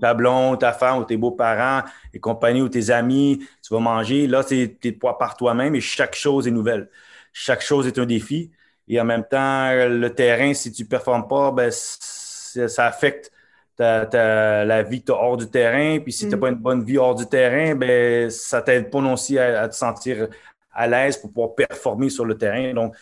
ta 0.00 0.14
blonde, 0.14 0.58
ta 0.58 0.72
femme, 0.72 0.98
ou 0.98 1.04
tes 1.04 1.16
beaux-parents 1.16 1.82
et 2.12 2.18
compagnie, 2.18 2.60
ou 2.60 2.68
tes 2.68 2.90
amis, 2.90 3.46
tu 3.62 3.72
vas 3.72 3.80
manger. 3.80 4.26
Là, 4.26 4.42
tu 4.42 4.76
es 4.82 4.92
par 4.92 5.36
toi-même 5.36 5.74
et 5.74 5.80
chaque 5.80 6.16
chose 6.16 6.48
est 6.48 6.50
nouvelle. 6.50 6.88
Chaque 7.32 7.62
chose 7.62 7.86
est 7.86 7.98
un 7.98 8.06
défi. 8.06 8.50
Et 8.88 9.00
en 9.00 9.04
même 9.04 9.24
temps, 9.24 9.70
le 9.72 10.08
terrain, 10.08 10.52
si 10.54 10.72
tu 10.72 10.82
ne 10.82 10.88
performes 10.88 11.28
pas, 11.28 11.52
ben, 11.52 11.70
ça 11.70 12.86
affecte 12.86 13.30
la 13.78 14.82
vie 14.82 15.00
que 15.00 15.06
tu 15.06 15.12
as 15.12 15.16
hors 15.16 15.36
du 15.36 15.48
terrain. 15.48 15.98
Puis 16.00 16.12
si 16.12 16.24
tu 16.24 16.30
n'as 16.30 16.36
mm. 16.36 16.40
pas 16.40 16.48
une 16.48 16.56
bonne 16.56 16.84
vie 16.84 16.98
hors 16.98 17.14
du 17.14 17.26
terrain, 17.26 17.74
ben, 17.76 18.28
ça 18.28 18.60
ne 18.60 18.64
t'aide 18.64 18.90
pas 18.90 19.00
non 19.00 19.12
aussi 19.12 19.38
à, 19.38 19.68
te 19.68 19.74
sentir 19.74 20.28
à 20.72 20.88
l'aise 20.88 21.16
pour 21.16 21.32
pouvoir 21.32 21.54
performer 21.54 22.10
sur 22.10 22.24
le 22.24 22.36
terrain. 22.36 22.74
Donc, 22.74 22.94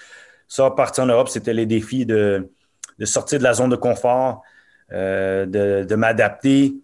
ça, 0.51 0.69
partir 0.73 1.05
en 1.05 1.07
Europe, 1.07 1.29
c'était 1.29 1.55
les 1.55 1.65
défis 1.65 2.05
de, 2.05 2.51
sortir 3.05 3.39
de 3.39 3.45
la 3.45 3.55
zone 3.55 3.71
de 3.71 3.77
confort, 3.77 4.43
euh, 4.93 5.47
de, 5.47 5.95
m'adapter, 5.95 6.75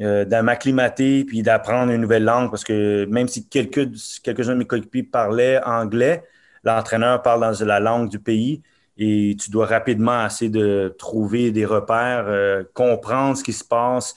euh, 0.00 0.24
de 0.24 0.36
m'acclimater, 0.36 1.24
puis 1.26 1.42
d'apprendre 1.42 1.92
une 1.92 2.00
nouvelle 2.00 2.24
langue. 2.24 2.48
Parce 2.50 2.64
que 2.64 3.04
même 3.04 3.28
si 3.28 3.46
quelques, 3.46 3.90
quelques-uns 4.22 4.54
de 4.54 4.60
mes 4.60 4.64
coéquipiers 4.64 5.02
parlaient 5.02 5.62
anglais, 5.62 6.24
l'entraîneur 6.64 7.20
parle 7.20 7.42
dans 7.42 7.66
la 7.66 7.78
langue 7.78 8.08
du 8.08 8.18
pays 8.18 8.62
et 8.96 9.36
tu 9.38 9.50
dois 9.50 9.66
rapidement 9.66 10.24
essayer 10.24 10.50
de 10.50 10.94
trouver 10.98 11.50
des 11.50 11.66
repères, 11.66 12.24
euh, 12.26 12.64
comprendre 12.72 13.36
ce 13.36 13.44
qui 13.44 13.52
se 13.52 13.64
passe, 13.64 14.16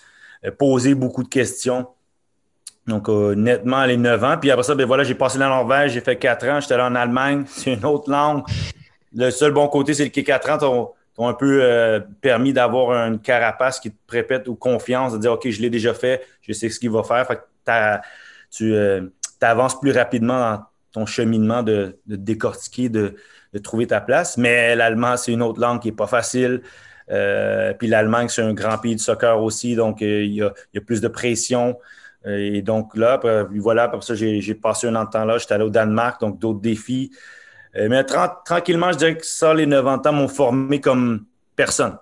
poser 0.58 0.96
beaucoup 0.96 1.24
de 1.24 1.30
questions. 1.30 1.88
Donc, 2.88 3.10
nettement, 3.10 3.84
les 3.84 3.98
9 3.98 4.24
ans. 4.24 4.38
Puis 4.40 4.50
après 4.50 4.64
ça, 4.64 4.76
ben 4.76 4.86
voilà, 4.86 5.04
j'ai 5.04 5.16
passé 5.16 5.38
la 5.38 5.48
Norvège, 5.48 5.92
j'ai 5.92 6.02
fait 6.02 6.18
4 6.18 6.48
ans, 6.48 6.60
j'étais 6.62 6.74
allé 6.76 6.84
en 6.84 6.96
Allemagne, 6.96 7.44
c'est 7.50 7.74
une 7.74 7.84
autre 7.84 8.10
langue. 8.10 8.44
Le 9.16 9.30
seul 9.32 9.52
bon 9.52 9.68
côté, 9.68 9.94
c'est 9.94 10.10
que 10.10 10.16
les 10.16 10.24
4 10.24 10.50
ans 10.50 10.94
t'ont 11.16 11.28
un 11.28 11.34
peu 11.34 11.60
euh, 11.62 12.00
permis 12.22 12.54
d'avoir 12.54 12.92
une 13.08 13.20
carapace 13.20 13.80
qui 13.80 13.92
te 13.92 13.98
prépète 14.08 14.48
ou 14.48 14.56
confiance, 14.56 15.14
de 15.14 15.20
dire 15.20 15.34
OK, 15.34 15.50
je 15.50 15.62
l'ai 15.62 15.70
déjà 15.70 15.94
fait, 15.94 16.26
je 16.42 16.54
sais 16.54 16.70
ce 16.70 16.80
qu'il 16.80 16.90
va 16.90 17.04
faire. 17.04 17.28
Fait 17.28 17.40
tu 18.50 18.76
avances 19.42 19.80
plus 19.80 19.92
rapidement 19.92 20.40
dans 20.40 20.64
ton 20.92 21.06
cheminement 21.06 21.64
de, 21.64 21.98
décortiquer, 22.06 22.90
de, 22.90 23.16
trouver 23.64 23.88
ta 23.88 24.02
place. 24.02 24.38
Mais 24.38 24.76
l'allemand, 24.76 25.18
c'est 25.18 25.32
une 25.32 25.42
autre 25.42 25.60
langue 25.60 25.82
qui 25.82 25.90
n'est 25.90 25.96
pas 25.96 26.08
facile. 26.08 26.62
puis 27.08 27.88
l'Allemagne, 27.88 28.28
c'est 28.30 28.42
un 28.42 28.54
grand 28.54 28.78
pays 28.78 28.96
de 28.96 29.02
soccer 29.02 29.42
aussi, 29.42 29.76
donc 29.76 30.02
il 30.02 30.34
y, 30.34 30.42
a, 30.42 30.54
plus 30.86 31.02
de 31.02 31.08
pression. 31.08 31.78
Et 32.26 32.62
donc 32.62 32.96
là, 32.96 33.20
voilà, 33.56 33.88
pour 33.88 34.04
ça, 34.04 34.16
j'ai 34.16 34.56
passé 34.56 34.88
un 34.88 34.96
an 34.96 35.06
de 35.06 35.10
temps 35.10 35.26
là. 35.26 35.38
J'étais 35.38 35.54
allé 35.54 35.66
au 35.66 35.70
Danemark, 35.70 36.22
donc 36.22 36.40
d'autres 36.40 36.62
défis. 36.62 37.12
Euh, 37.76 37.88
mais 37.90 38.04
tranquillement, 38.04 38.92
je 38.92 38.98
dirais 38.98 39.18
que 39.18 39.26
ça, 39.26 39.54
les 39.54 39.68
90 39.68 40.08
ans 40.08 40.14
m'ont 40.14 40.28
formé 40.28 40.80
comme 40.80 41.26
personne. 41.56 41.98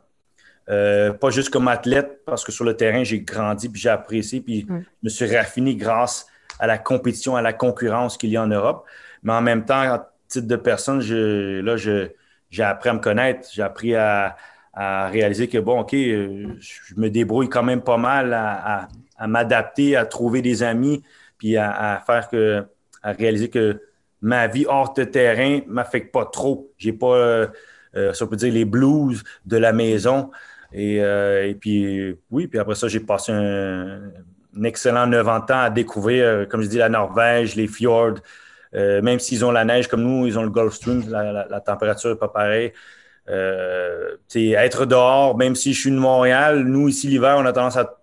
Euh, 0.69 1.11
pas 1.13 1.29
juste 1.31 1.49
comme 1.49 1.67
athlète, 1.67 2.21
parce 2.25 2.43
que 2.43 2.51
sur 2.51 2.65
le 2.65 2.75
terrain, 2.75 3.03
j'ai 3.03 3.21
grandi, 3.21 3.67
puis 3.69 3.81
j'ai 3.81 3.89
apprécié, 3.89 4.41
puis 4.41 4.65
je 4.69 4.73
me 5.03 5.09
suis 5.09 5.35
raffiné 5.35 5.75
grâce 5.75 6.27
à 6.59 6.67
la 6.67 6.77
compétition, 6.77 7.35
à 7.35 7.41
la 7.41 7.53
concurrence 7.53 8.17
qu'il 8.17 8.29
y 8.29 8.37
a 8.37 8.43
en 8.43 8.47
Europe. 8.47 8.85
Mais 9.23 9.33
en 9.33 9.41
même 9.41 9.65
temps, 9.65 9.81
en 9.95 9.99
titre 10.27 10.47
de 10.47 10.55
personne, 10.55 11.01
je, 11.01 11.59
là, 11.61 11.75
j'ai 11.77 12.63
appris 12.63 12.89
à 12.89 12.93
me 12.93 12.99
connaître, 12.99 13.49
j'ai 13.51 13.63
appris 13.63 13.95
à, 13.95 14.35
réaliser 14.73 15.49
que, 15.49 15.57
bon, 15.57 15.81
OK, 15.81 15.93
euh, 15.93 16.47
je 16.59 16.95
me 16.95 17.09
débrouille 17.09 17.49
quand 17.49 17.63
même 17.63 17.81
pas 17.81 17.97
mal 17.97 18.33
à, 18.33 18.87
m'adapter, 19.27 19.97
à 19.97 20.05
trouver 20.05 20.41
des 20.41 20.63
amis, 20.63 21.03
puis 21.37 21.57
à, 21.57 21.95
à, 21.95 21.99
faire 21.99 22.29
que, 22.29 22.65
à 23.03 23.11
réaliser 23.11 23.49
que 23.49 23.81
ma 24.21 24.47
vie 24.47 24.65
hors 24.67 24.93
de 24.93 25.03
terrain 25.03 25.61
m'affecte 25.67 26.11
pas 26.11 26.25
trop. 26.25 26.71
J'ai 26.77 26.93
pas, 26.93 27.15
euh, 27.15 27.47
euh, 27.95 28.13
ça 28.13 28.27
peut 28.27 28.35
dire, 28.35 28.53
les 28.53 28.65
blues 28.65 29.23
de 29.45 29.57
la 29.57 29.73
maison. 29.73 30.31
Et, 30.71 31.01
euh, 31.01 31.53
puis, 31.59 32.15
oui, 32.29 32.47
puis 32.47 32.59
après 32.59 32.75
ça, 32.75 32.87
j'ai 32.87 32.99
passé 32.99 33.31
un, 33.31 34.01
excellent 34.63 35.09
90 35.09 35.51
ans 35.53 35.59
à 35.59 35.69
découvrir, 35.69 36.47
comme 36.49 36.61
je 36.61 36.67
dis, 36.67 36.77
la 36.77 36.89
Norvège, 36.89 37.55
les 37.55 37.67
fjords. 37.67 38.19
même 38.73 39.19
s'ils 39.19 39.43
ont 39.43 39.51
la 39.51 39.65
neige 39.65 39.87
comme 39.87 40.01
nous, 40.01 40.27
ils 40.27 40.37
ont 40.37 40.43
le 40.43 40.49
Gulf 40.49 40.73
Stream, 40.73 41.03
la, 41.09 41.61
température 41.61 42.11
n'est 42.11 42.15
pas 42.17 42.27
pareille. 42.27 42.73
être 43.27 44.85
dehors, 44.85 45.37
même 45.37 45.55
si 45.55 45.73
je 45.73 45.79
suis 45.79 45.91
de 45.91 45.97
Montréal, 45.97 46.63
nous, 46.63 46.89
ici, 46.89 47.07
l'hiver, 47.07 47.35
on 47.37 47.45
a 47.45 47.53
tendance 47.53 47.77
à 47.77 47.97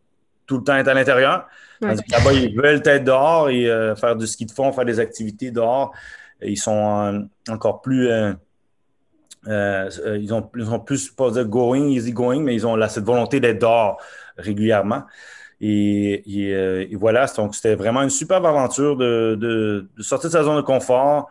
tout 0.46 0.58
le 0.58 0.64
temps 0.64 0.76
être 0.76 0.88
à 0.88 0.94
l'intérieur. 0.94 1.46
Là-bas, 1.80 2.32
ils 2.32 2.56
veulent 2.56 2.82
être 2.85 3.04
dehors 3.04 3.50
et 3.50 3.68
euh, 3.68 3.94
faire 3.94 4.16
du 4.16 4.26
ski 4.26 4.47
de 4.47 4.50
fond, 4.50 4.73
faire 4.73 4.85
des 4.85 4.99
activités 5.00 5.50
dehors. 5.50 5.92
ils 6.42 6.56
sont 6.56 6.73
euh, 6.73 7.20
encore 7.52 7.80
plus. 7.80 8.08
Euh, 9.47 9.88
ils, 10.20 10.35
ont, 10.35 10.42
plus, 10.42 11.11
pas 11.11 11.30
de 11.30 11.42
going, 11.44 11.88
easy 11.88 12.12
going, 12.12 12.40
mais 12.40 12.54
ils 12.54 12.66
ont 12.66 12.76
cette 12.88 13.04
volonté 13.04 13.40
d'être 13.40 13.61
dehors 13.61 14.00
régulièrement. 14.37 15.04
Et, 15.61 16.94
voilà, 16.99 17.26
donc 17.26 17.54
c'était 17.54 17.75
vraiment 17.75 18.02
une 18.02 18.11
superbe 18.11 18.47
aventure 18.47 18.97
de, 18.97 19.88
sortir 20.00 20.30
de 20.30 20.32
sa 20.32 20.42
zone 20.44 20.56
de 20.56 20.62
confort. 20.62 21.28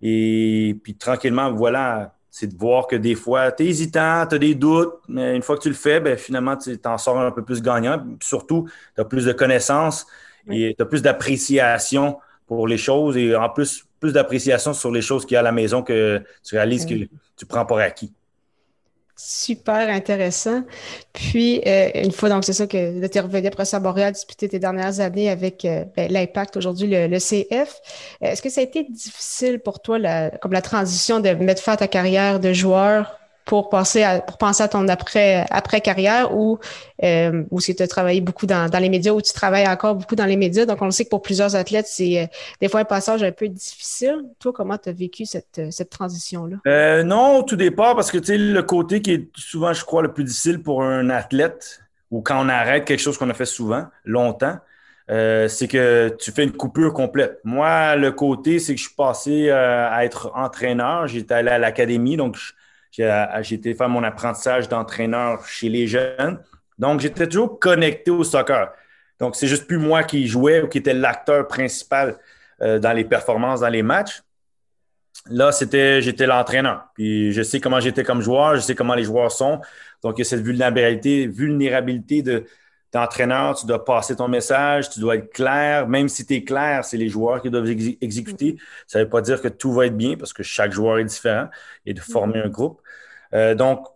Et 0.00 0.76
puis 0.82 0.94
tranquillement, 0.94 1.52
voilà, 1.52 2.14
c'est 2.34 2.46
de 2.46 2.56
voir 2.56 2.86
que 2.86 2.96
des 2.96 3.14
fois, 3.14 3.52
tu 3.52 3.62
es 3.62 3.66
hésitant, 3.66 4.26
tu 4.26 4.36
as 4.36 4.38
des 4.38 4.54
doutes, 4.54 4.94
mais 5.06 5.36
une 5.36 5.42
fois 5.42 5.54
que 5.54 5.60
tu 5.60 5.68
le 5.68 5.74
fais, 5.74 6.00
ben, 6.00 6.16
finalement, 6.16 6.56
tu 6.56 6.78
t'en 6.78 6.96
sors 6.96 7.20
un 7.20 7.30
peu 7.30 7.44
plus 7.44 7.60
gagnant. 7.60 8.02
surtout, 8.22 8.66
tu 8.94 9.02
as 9.02 9.04
plus 9.04 9.26
de 9.26 9.32
connaissances 9.32 10.06
et 10.50 10.74
tu 10.74 10.82
as 10.82 10.86
plus 10.86 11.02
d'appréciation 11.02 12.16
pour 12.46 12.66
les 12.66 12.78
choses 12.78 13.18
et 13.18 13.36
en 13.36 13.50
plus, 13.50 13.84
plus 14.00 14.14
d'appréciation 14.14 14.72
sur 14.72 14.90
les 14.90 15.02
choses 15.02 15.26
qu'il 15.26 15.34
y 15.34 15.36
a 15.36 15.40
à 15.40 15.42
la 15.42 15.52
maison 15.52 15.82
que 15.82 16.22
tu 16.42 16.54
réalises 16.54 16.86
que 16.86 16.94
tu 17.36 17.44
prends 17.44 17.66
pour 17.66 17.78
acquis. 17.78 18.14
Super 19.24 19.88
intéressant. 19.88 20.64
Puis, 21.12 21.62
euh, 21.64 21.90
une 21.94 22.10
fois, 22.10 22.28
donc, 22.28 22.42
c'est 22.42 22.52
ça 22.52 22.66
que 22.66 23.06
tu 23.06 23.18
es 23.18 23.20
revenu 23.20 23.48
à 23.72 23.78
Montréal, 23.78 24.12
disputer 24.12 24.48
tes 24.48 24.58
dernières 24.58 24.98
années 24.98 25.30
avec 25.30 25.64
euh, 25.64 25.84
ben, 25.96 26.10
l'Impact, 26.10 26.56
aujourd'hui 26.56 26.88
le, 26.90 27.18
CF. 27.18 27.80
Est-ce 28.20 28.42
que 28.42 28.50
ça 28.50 28.62
a 28.62 28.64
été 28.64 28.82
difficile 28.82 29.60
pour 29.60 29.80
toi, 29.80 29.98
comme 30.40 30.50
la 30.50 30.60
transition 30.60 31.20
de 31.20 31.30
mettre 31.34 31.62
fin 31.62 31.74
à 31.74 31.76
ta 31.76 31.86
carrière 31.86 32.40
de 32.40 32.52
joueur 32.52 33.21
pour 33.44 33.68
penser 33.68 34.02
à, 34.02 34.20
penser 34.20 34.62
à 34.62 34.68
ton 34.68 34.86
après, 34.88 35.46
après 35.50 35.80
carrière 35.80 36.34
ou, 36.34 36.58
euh, 37.02 37.42
ou 37.50 37.60
si 37.60 37.74
tu 37.74 37.82
as 37.82 37.88
travaillé 37.88 38.20
beaucoup 38.20 38.46
dans, 38.46 38.68
les 38.78 38.88
médias 38.88 39.12
ou 39.12 39.20
tu 39.20 39.32
travailles 39.32 39.66
encore 39.66 39.94
beaucoup 39.94 40.16
dans 40.16 40.26
les 40.26 40.36
médias. 40.36 40.66
Donc, 40.66 40.80
on 40.80 40.90
sait 40.90 41.04
que 41.04 41.10
pour 41.10 41.22
plusieurs 41.22 41.56
athlètes, 41.56 41.86
c'est 41.88 42.22
euh, 42.22 42.26
des 42.60 42.68
fois 42.68 42.80
un 42.80 42.84
passage 42.84 43.22
un 43.22 43.32
peu 43.32 43.48
difficile. 43.48 44.22
Toi, 44.38 44.52
comment 44.52 44.78
tu 44.78 44.88
as 44.88 44.92
vécu 44.92 45.26
cette, 45.26 45.60
cette 45.70 45.90
transition-là? 45.90 46.56
Euh, 46.66 47.02
non, 47.02 47.42
tout 47.42 47.56
départ, 47.56 47.96
parce 47.96 48.10
que 48.10 48.18
tu 48.18 48.26
sais, 48.26 48.38
le 48.38 48.62
côté 48.62 49.02
qui 49.02 49.12
est 49.12 49.28
souvent, 49.36 49.72
je 49.72 49.84
crois, 49.84 50.02
le 50.02 50.12
plus 50.12 50.24
difficile 50.24 50.62
pour 50.62 50.82
un 50.82 51.10
athlète 51.10 51.80
ou 52.12 52.20
quand 52.20 52.44
on 52.44 52.48
arrête 52.48 52.84
quelque 52.84 53.00
chose 53.00 53.16
qu'on 53.18 53.30
a 53.30 53.34
fait 53.34 53.46
souvent, 53.46 53.86
longtemps, 54.04 54.58
euh, 55.10 55.48
c'est 55.48 55.66
que 55.66 56.14
tu 56.20 56.30
fais 56.30 56.44
une 56.44 56.52
coupure 56.52 56.92
complète. 56.92 57.40
Moi, 57.42 57.96
le 57.96 58.12
côté, 58.12 58.58
c'est 58.58 58.74
que 58.74 58.78
je 58.78 58.86
suis 58.86 58.94
passé 58.94 59.48
euh, 59.48 59.90
à 59.90 60.04
être 60.04 60.30
entraîneur. 60.34 61.08
J'étais 61.08 61.34
allé 61.34 61.50
à 61.50 61.58
l'académie, 61.58 62.16
donc 62.16 62.36
j'ai 62.92 63.54
été 63.54 63.74
faire 63.74 63.88
mon 63.88 64.02
apprentissage 64.04 64.68
d'entraîneur 64.68 65.46
chez 65.46 65.68
les 65.68 65.86
jeunes. 65.86 66.38
Donc, 66.78 67.00
j'étais 67.00 67.26
toujours 67.26 67.58
connecté 67.58 68.10
au 68.10 68.22
soccer. 68.22 68.72
Donc, 69.18 69.36
c'est 69.36 69.46
juste 69.46 69.66
plus 69.66 69.78
moi 69.78 70.02
qui 70.02 70.26
jouais 70.26 70.62
ou 70.62 70.68
qui 70.68 70.78
était 70.78 70.94
l'acteur 70.94 71.46
principal 71.46 72.18
euh, 72.60 72.78
dans 72.78 72.92
les 72.92 73.04
performances, 73.04 73.60
dans 73.60 73.68
les 73.68 73.82
matchs. 73.82 74.22
Là, 75.26 75.52
c'était, 75.52 76.02
j'étais 76.02 76.26
l'entraîneur. 76.26 76.86
Puis 76.94 77.32
je 77.32 77.42
sais 77.42 77.60
comment 77.60 77.80
j'étais 77.80 78.02
comme 78.02 78.20
joueur, 78.20 78.56
je 78.56 78.60
sais 78.60 78.74
comment 78.74 78.94
les 78.94 79.04
joueurs 79.04 79.30
sont. 79.30 79.60
Donc, 80.02 80.18
il 80.18 80.20
y 80.20 80.22
a 80.22 80.24
cette 80.24 80.42
vulnérabilité, 80.42 81.28
vulnérabilité 81.28 82.22
de, 82.22 82.44
d'entraîneur, 82.92 83.56
tu 83.56 83.66
dois 83.66 83.84
passer 83.84 84.16
ton 84.16 84.28
message, 84.28 84.90
tu 84.90 85.00
dois 85.00 85.16
être 85.16 85.32
clair. 85.32 85.88
Même 85.88 86.08
si 86.08 86.26
tu 86.26 86.34
es 86.34 86.44
clair, 86.44 86.84
c'est 86.84 86.98
les 86.98 87.08
joueurs 87.08 87.40
qui 87.40 87.50
doivent 87.50 87.68
exécuter. 88.00 88.56
Ça 88.86 88.98
ne 88.98 89.04
veut 89.04 89.10
pas 89.10 89.22
dire 89.22 89.40
que 89.40 89.48
tout 89.48 89.72
va 89.72 89.86
être 89.86 89.96
bien 89.96 90.16
parce 90.16 90.32
que 90.32 90.42
chaque 90.42 90.72
joueur 90.72 90.98
est 90.98 91.04
différent 91.04 91.48
et 91.86 91.94
de 91.94 92.00
former 92.00 92.40
un 92.40 92.48
groupe. 92.48 92.81
Euh, 93.34 93.54
donc, 93.54 93.86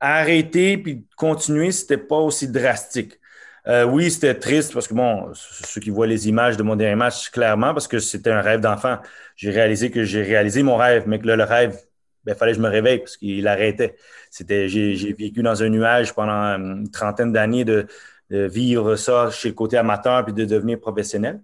arrêter 0.00 0.78
puis 0.78 1.06
continuer, 1.16 1.72
ce 1.72 1.82
n'était 1.82 1.98
pas 1.98 2.16
aussi 2.16 2.48
drastique. 2.48 3.20
Euh, 3.66 3.84
oui, 3.84 4.10
c'était 4.10 4.34
triste 4.34 4.72
parce 4.72 4.88
que, 4.88 4.94
bon, 4.94 5.30
ceux 5.34 5.80
qui 5.80 5.90
voient 5.90 6.06
les 6.06 6.28
images 6.28 6.56
de 6.56 6.62
mon 6.62 6.76
dernier 6.76 6.96
match, 6.96 7.30
clairement, 7.30 7.74
parce 7.74 7.88
que 7.88 7.98
c'était 7.98 8.30
un 8.30 8.40
rêve 8.40 8.60
d'enfant. 8.60 8.98
J'ai 9.36 9.50
réalisé 9.50 9.90
que 9.90 10.04
j'ai 10.04 10.22
réalisé 10.22 10.62
mon 10.62 10.76
rêve, 10.76 11.04
mais 11.06 11.18
que 11.18 11.26
là, 11.26 11.36
le 11.36 11.44
rêve, 11.44 11.78
il 11.78 12.26
ben, 12.26 12.34
fallait 12.34 12.52
que 12.52 12.58
je 12.58 12.62
me 12.62 12.68
réveille 12.68 12.98
parce 12.98 13.16
qu'il 13.16 13.46
arrêtait. 13.46 13.96
C'était, 14.30 14.68
j'ai, 14.68 15.12
vécu 15.12 15.42
dans 15.42 15.62
un 15.62 15.68
nuage 15.68 16.14
pendant 16.14 16.32
une 16.32 16.90
trentaine 16.90 17.32
d'années 17.32 17.64
de, 17.64 17.86
vivre 18.30 18.94
ça 18.94 19.28
chez 19.30 19.48
le 19.48 19.54
côté 19.54 19.76
amateur 19.76 20.24
puis 20.24 20.32
de 20.32 20.44
devenir 20.44 20.78
professionnel. 20.78 21.40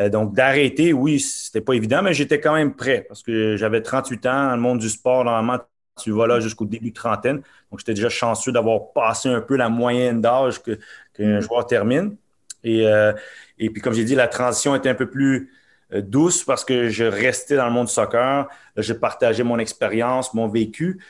Euh, 0.00 0.08
donc, 0.08 0.34
d'arrêter, 0.34 0.92
oui, 0.92 1.20
c'était 1.20 1.60
pas 1.60 1.74
évident, 1.74 2.02
mais 2.02 2.14
j'étais 2.14 2.40
quand 2.40 2.54
même 2.54 2.74
prêt 2.74 3.04
parce 3.06 3.22
que 3.22 3.56
j'avais 3.56 3.82
38 3.82 4.26
ans 4.26 4.48
dans 4.48 4.56
le 4.56 4.62
monde 4.62 4.78
du 4.78 4.88
sport. 4.88 5.24
Normalement, 5.24 5.58
tu 6.02 6.10
vas 6.10 6.26
là 6.26 6.40
jusqu'au 6.40 6.64
début 6.64 6.90
de 6.90 6.94
trentaine. 6.94 7.36
Donc, 7.70 7.80
j'étais 7.80 7.94
déjà 7.94 8.08
chanceux 8.08 8.52
d'avoir 8.52 8.92
passé 8.92 9.28
un 9.28 9.40
peu 9.40 9.56
la 9.56 9.68
moyenne 9.68 10.20
d'âge 10.20 10.62
que, 10.62 10.78
qu'un 11.14 11.40
joueur 11.40 11.66
termine. 11.66 12.16
Et, 12.62 12.86
euh, 12.86 13.12
et 13.58 13.70
puis, 13.70 13.80
comme 13.80 13.94
j'ai 13.94 14.04
dit, 14.04 14.14
la 14.14 14.28
transition 14.28 14.74
était 14.74 14.88
un 14.88 14.94
peu 14.94 15.08
plus 15.08 15.52
euh, 15.92 16.00
douce 16.00 16.44
parce 16.44 16.64
que 16.64 16.88
je 16.88 17.04
restais 17.04 17.56
dans 17.56 17.66
le 17.66 17.72
monde 17.72 17.86
du 17.86 17.92
soccer. 17.92 18.48
Je 18.76 18.92
partageais 18.92 19.44
mon 19.44 19.58
expérience, 19.58 20.34
mon 20.34 20.48
vécu. 20.48 21.00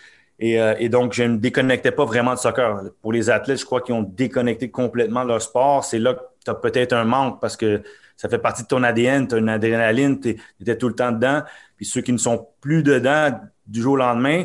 Euh, 0.42 0.74
et, 0.78 0.88
donc, 0.88 1.12
je 1.12 1.22
ne 1.22 1.28
me 1.34 1.38
déconnectais 1.38 1.92
pas 1.92 2.04
vraiment 2.04 2.34
du 2.34 2.40
soccer. 2.40 2.82
Pour 3.00 3.12
les 3.12 3.30
athlètes, 3.30 3.60
je 3.60 3.64
crois 3.64 3.80
qu'ils 3.80 3.94
ont 3.94 4.02
déconnecté 4.02 4.70
complètement 4.70 5.22
de 5.22 5.28
leur 5.28 5.42
sport. 5.42 5.84
C'est 5.84 5.98
là 5.98 6.14
que 6.14 6.20
tu 6.44 6.50
as 6.50 6.54
peut-être 6.54 6.92
un 6.92 7.04
manque 7.04 7.40
parce 7.40 7.56
que 7.56 7.82
ça 8.16 8.28
fait 8.28 8.38
partie 8.38 8.62
de 8.62 8.68
ton 8.68 8.82
ADN, 8.82 9.26
tu 9.26 9.34
as 9.34 9.38
une 9.38 9.48
adrénaline, 9.48 10.20
tu 10.20 10.36
étais 10.60 10.76
tout 10.76 10.88
le 10.88 10.94
temps 10.94 11.12
dedans. 11.12 11.42
Puis 11.76 11.86
ceux 11.86 12.00
qui 12.00 12.12
ne 12.12 12.18
sont 12.18 12.48
plus 12.60 12.82
dedans 12.82 13.40
du 13.66 13.82
jour 13.82 13.94
au 13.94 13.96
lendemain, 13.96 14.44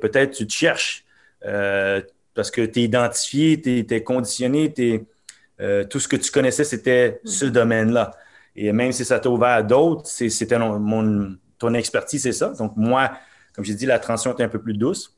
peut-être 0.00 0.32
tu 0.32 0.46
te 0.46 0.52
cherches 0.52 1.04
euh, 1.44 2.00
parce 2.34 2.50
que 2.50 2.62
tu 2.62 2.80
es 2.80 2.82
identifié, 2.84 3.60
tu 3.60 3.86
es, 3.88 4.02
conditionné, 4.02 4.72
tout 4.72 6.00
ce 6.00 6.08
que 6.08 6.16
tu 6.16 6.30
connaissais, 6.30 6.64
c'était 6.64 7.20
ce 7.24 7.46
mm. 7.46 7.50
domaine-là. 7.50 8.10
Et 8.56 8.72
même 8.72 8.92
si 8.92 9.04
ça 9.04 9.20
t'a 9.20 9.28
ouvert 9.28 9.50
à 9.50 9.62
d'autres, 9.62 10.06
c'était 10.06 10.58
mon, 10.58 11.36
ton 11.58 11.74
expertise, 11.74 12.22
c'est 12.22 12.32
ça. 12.32 12.48
Donc, 12.58 12.72
moi, 12.76 13.12
comme 13.54 13.64
j'ai 13.64 13.74
dit, 13.74 13.86
la 13.86 13.98
transition 13.98 14.32
était 14.32 14.44
un 14.44 14.48
peu 14.48 14.60
plus 14.60 14.74
douce. 14.74 15.16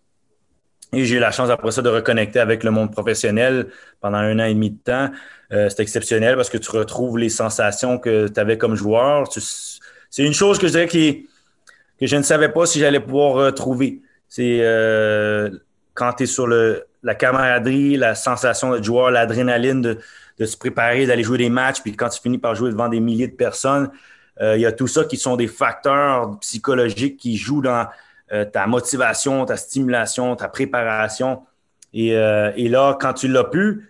Et 0.93 1.05
j'ai 1.05 1.17
eu 1.17 1.19
la 1.19 1.31
chance 1.31 1.51
après 1.51 1.71
ça 1.71 1.83
de 1.83 1.89
reconnecter 1.89 2.41
avec 2.41 2.65
le 2.65 2.71
monde 2.71 2.91
professionnel 2.91 3.69
pendant 4.01 4.19
un 4.19 4.39
an 4.39 4.45
et 4.45 4.55
demi 4.55 4.71
de 4.71 4.79
temps. 4.79 5.11
Euh, 5.53 5.69
c'est 5.69 5.81
exceptionnel 5.81 6.35
parce 6.37 6.49
que 6.49 6.57
tu 6.57 6.71
retrouves 6.71 7.19
les 7.19 7.29
sensations 7.29 7.99
que 7.99 8.29
tu 8.29 8.41
avais 8.41 8.57
comme 8.57 8.75
joueur. 8.75 9.29
c'est 10.11 10.25
une 10.25 10.33
chose 10.33 10.59
que 10.59 10.67
je 10.67 10.73
dirais 10.73 10.87
que 10.89 12.07
je 12.07 12.17
ne 12.17 12.23
savais 12.23 12.49
pas 12.49 12.65
si 12.65 12.81
j'allais 12.81 13.01
pouvoir 13.01 13.35
retrouver. 13.35 14.01
C'est 14.29 14.61
euh, 14.61 15.51
quand 15.95 16.13
tu 16.15 16.25
es 16.25 16.27
sur 16.27 16.47
le, 16.47 16.87
la 17.03 17.15
camaraderie, 17.15 17.97
la 17.97 18.15
sensation 18.15 18.71
de 18.77 18.83
joueur, 18.83 19.11
l'adrénaline 19.11 19.83
de, 19.83 19.99
de 20.39 20.45
se 20.45 20.57
préparer, 20.57 21.07
d'aller 21.07 21.23
jouer 21.23 21.39
des 21.39 21.51
matchs, 21.51 21.81
puis 21.81 21.95
quand 21.97 22.09
tu 22.09 22.21
finis 22.21 22.39
par 22.39 22.55
jouer 22.55 22.71
devant 22.71 22.89
des 22.89 23.01
milliers 23.01 23.29
de 23.29 23.37
personnes, 23.37 23.91
euh, 24.41 24.57
il 24.57 24.61
y 24.61 24.67
a 24.67 24.73
tout 24.73 24.87
ça 24.87 25.05
qui 25.05 25.17
sont 25.17 25.37
des 25.37 25.49
facteurs 25.49 26.39
psychologiques 26.41 27.17
qui 27.17 27.37
jouent 27.37 27.63
dans 27.63 27.87
euh, 28.33 28.45
ta 28.45 28.67
motivation, 28.67 29.45
ta 29.45 29.57
stimulation, 29.57 30.37
ta 30.37 30.49
préparation. 30.49 31.43
Et, 31.93 32.17
euh, 32.17 32.53
là, 32.57 32.97
quand 33.01 33.15
tu 33.15 33.29
l'as 33.29 33.45
pu, 33.45 33.89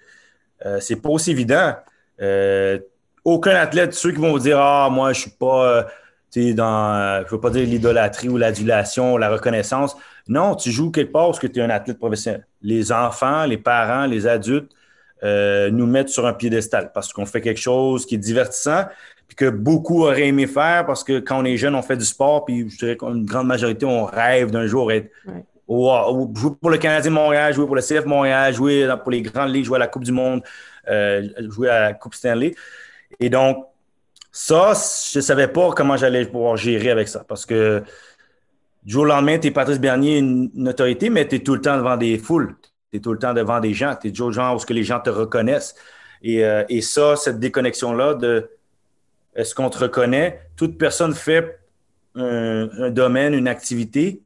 c'est 0.80 0.97
pas 0.97 1.11
aussi 1.11 1.30
évident. 1.30 1.75
aucun 3.25 3.54
athlète, 3.54 3.95
ceux 3.95 4.11
qui 4.12 4.18
vont 4.18 4.33
vous 4.33 4.38
dire 4.38 4.59
Ah, 4.59 4.88
moi, 4.90 5.12
je 5.12 5.21
suis 5.21 5.30
pas 5.30 5.87
euh, 6.37 6.54
dans, 6.54 6.94
euh, 6.94 7.23
je 7.26 7.30
veux 7.30 7.40
pas 7.40 7.50
dire 7.50 7.66
l'idolâtrie 7.66 8.28
ou 8.28 8.37
l'adulation, 8.37 9.16
la 9.16 9.30
reconnaissance. 9.30 9.97
Non, 10.28 10.54
tu 10.54 10.70
joues 10.70 10.90
quelque 10.90 11.12
part 11.12 11.26
parce 11.26 11.38
que 11.38 11.47
tu 11.47 11.61
es 11.61 11.62
un 11.62 11.70
athlète 11.70 11.99
professionnel. 11.99 12.47
Les 12.62 12.92
enfants, 12.92 13.47
les 13.47 13.56
parents, 13.56 14.06
les 14.06 14.26
adultes 14.26 14.70
euh, 15.25 15.70
nous 15.70 15.87
mettent 15.87 16.11
sur 16.11 16.26
un 16.26 16.32
piédestal 16.32 16.92
parce 16.92 17.12
qu'on 17.12 17.26
fait 17.26 17.40
quelque 17.40 17.61
chose 17.61 18.04
qui 18.04 18.16
est 18.16 18.18
divertissant, 18.18 18.85
puis 19.26 19.37
que 19.37 19.49
beaucoup 19.49 20.02
auraient 20.02 20.28
aimé 20.28 20.47
faire 20.47 20.85
parce 20.87 21.02
que 21.02 21.18
quand 21.18 21.40
on 21.40 21.44
est 21.44 21.56
jeune, 21.56 21.75
on 21.75 21.82
fait 21.82 21.97
du 21.97 22.04
sport, 22.04 22.44
puis 22.44 22.68
je 22.68 22.76
dirais 22.76 22.97
qu'une 22.97 23.25
grande 23.25 23.47
majorité, 23.47 23.87
on 23.87 24.04
rêve 24.04 24.50
d'un 24.50 24.66
jour 24.66 24.92
être 24.92 25.11
jouer 25.68 26.54
pour 26.61 26.70
le 26.70 26.78
Canadien 26.78 27.11
de 27.11 27.14
Montréal, 27.14 27.52
jouer 27.52 27.66
pour 27.66 27.76
le 27.76 27.82
CF 27.82 28.06
Montréal, 28.06 28.54
jouer 28.54 28.88
pour 29.02 29.11
les 29.11 29.20
grandes 29.20 29.52
ligues, 29.52 29.66
jouer 29.66 29.76
à 29.76 29.80
la 29.80 29.87
Coupe 29.87 30.04
du 30.04 30.12
Monde, 30.12 30.42
jouer 30.87 31.68
à 31.68 31.80
la 31.80 31.92
Coupe 31.92 32.14
Stanley. 32.14 32.54
Et 33.20 33.28
donc, 33.28 33.66
ça, 34.40 34.73
je 35.12 35.18
ne 35.18 35.21
savais 35.21 35.49
pas 35.49 35.73
comment 35.73 35.97
j'allais 35.97 36.25
pouvoir 36.25 36.57
gérer 36.57 36.92
avec 36.92 37.09
ça 37.09 37.25
parce 37.26 37.45
que 37.45 37.83
du 38.85 38.92
jour 38.92 39.02
au 39.02 39.07
lendemain, 39.07 39.37
tu 39.37 39.49
es 39.49 39.50
Patrice 39.50 39.80
Bernier, 39.80 40.18
une, 40.18 40.68
autorité, 40.68 41.11
mais 41.11 41.26
tu 41.26 41.35
es 41.35 41.38
tout 41.40 41.57
le 41.57 41.61
temps 41.61 41.76
devant 41.76 41.97
des 41.97 42.18
foules. 42.18 42.54
Tu 42.92 42.99
es 42.99 43.00
tout 43.00 43.12
le 43.12 43.18
temps 43.18 43.35
devant 43.35 43.59
des 43.59 43.75
gens. 43.75 43.97
Tu 44.00 44.09
es 44.09 44.11
toujours 44.12 44.30
genre 44.30 44.54
où 44.54 44.64
que 44.64 44.73
les 44.73 44.85
gens 44.85 45.00
te 45.00 45.11
reconnaissent. 45.11 45.75
Euh, 46.25 46.64
et, 46.68 46.83
ça, 46.83 47.16
cette 47.16 47.40
déconnexion-là 47.40 48.14
de 48.14 48.49
est-ce 49.35 49.57
qu'on 49.57 49.71
te 49.71 49.78
reconnaît? 49.78 50.40
Toute 50.57 50.78
personne 50.78 51.14
fait 51.14 51.59
un, 52.14 52.90
domaine, 52.90 53.35
une 53.35 53.49
activité, 53.49 54.23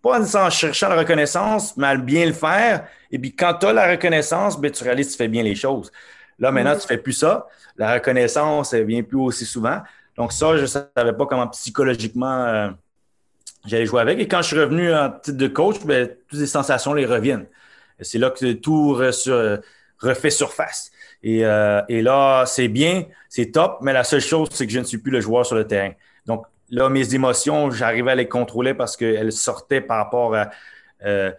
pas 0.00 0.20
en 0.20 0.48
cherchant 0.48 0.88
la 0.88 0.96
reconnaissance, 0.96 1.76
mais 1.76 1.88
à 1.88 1.96
bien 1.96 2.24
le 2.24 2.32
faire. 2.32 2.86
Et 3.12 3.18
puis 3.18 3.36
quand 3.36 3.58
tu 3.60 3.66
as 3.66 3.74
la 3.74 3.90
reconnaissance, 3.90 4.58
ben, 4.58 4.70
tu 4.70 4.82
réalises 4.84 5.08
que 5.08 5.12
tu 5.12 5.18
fais 5.18 5.28
bien 5.28 5.42
les 5.42 5.54
choses. 5.54 5.92
Là, 6.40 6.50
maintenant, 6.50 6.72
tu 6.72 6.82
ne 6.82 6.86
fais 6.86 6.98
plus 6.98 7.12
ça. 7.12 7.46
La 7.76 7.94
reconnaissance, 7.94 8.72
elle 8.72 8.86
vient 8.86 9.02
plus 9.02 9.18
aussi 9.18 9.44
souvent. 9.44 9.80
Donc, 10.16 10.32
ça, 10.32 10.56
je 10.56 10.62
ne 10.62 10.66
savais 10.66 11.12
pas 11.12 11.26
comment 11.26 11.46
psychologiquement 11.48 12.44
euh, 12.44 12.70
j'allais 13.66 13.86
jouer 13.86 14.00
avec. 14.00 14.18
Et 14.18 14.26
quand 14.26 14.42
je 14.42 14.48
suis 14.48 14.58
revenu 14.58 14.92
en 14.92 15.10
titre 15.10 15.36
de 15.36 15.48
coach, 15.48 15.76
ben, 15.84 16.08
toutes 16.28 16.40
les 16.40 16.46
sensations 16.46 16.94
les 16.94 17.06
reviennent. 17.06 17.46
C'est 18.00 18.18
là 18.18 18.30
que 18.30 18.52
tout 18.52 18.94
refait 20.00 20.30
surface. 20.30 20.90
Euh, 21.24 21.82
et, 21.88 22.02
là, 22.02 22.44
c'est 22.46 22.68
bien, 22.68 23.04
c'est 23.28 23.52
top, 23.52 23.78
mais 23.82 23.92
la 23.92 24.04
seule 24.04 24.20
chose, 24.20 24.48
c'est 24.52 24.66
que 24.66 24.72
je 24.72 24.78
ne 24.78 24.84
suis 24.84 24.98
plus 24.98 25.12
le 25.12 25.20
joueur 25.20 25.44
sur 25.44 25.56
le 25.56 25.66
terrain. 25.66 25.92
Donc, 26.26 26.46
là, 26.70 26.88
mes 26.88 27.14
émotions, 27.14 27.70
j'arrivais 27.70 28.12
à 28.12 28.14
les 28.14 28.28
contrôler 28.28 28.74
parce 28.74 28.96
qu'elles 28.96 29.32
sortaient 29.32 29.80
par 29.80 29.98
rapport 29.98 30.34
à 30.34 30.50
euh, 31.04 31.30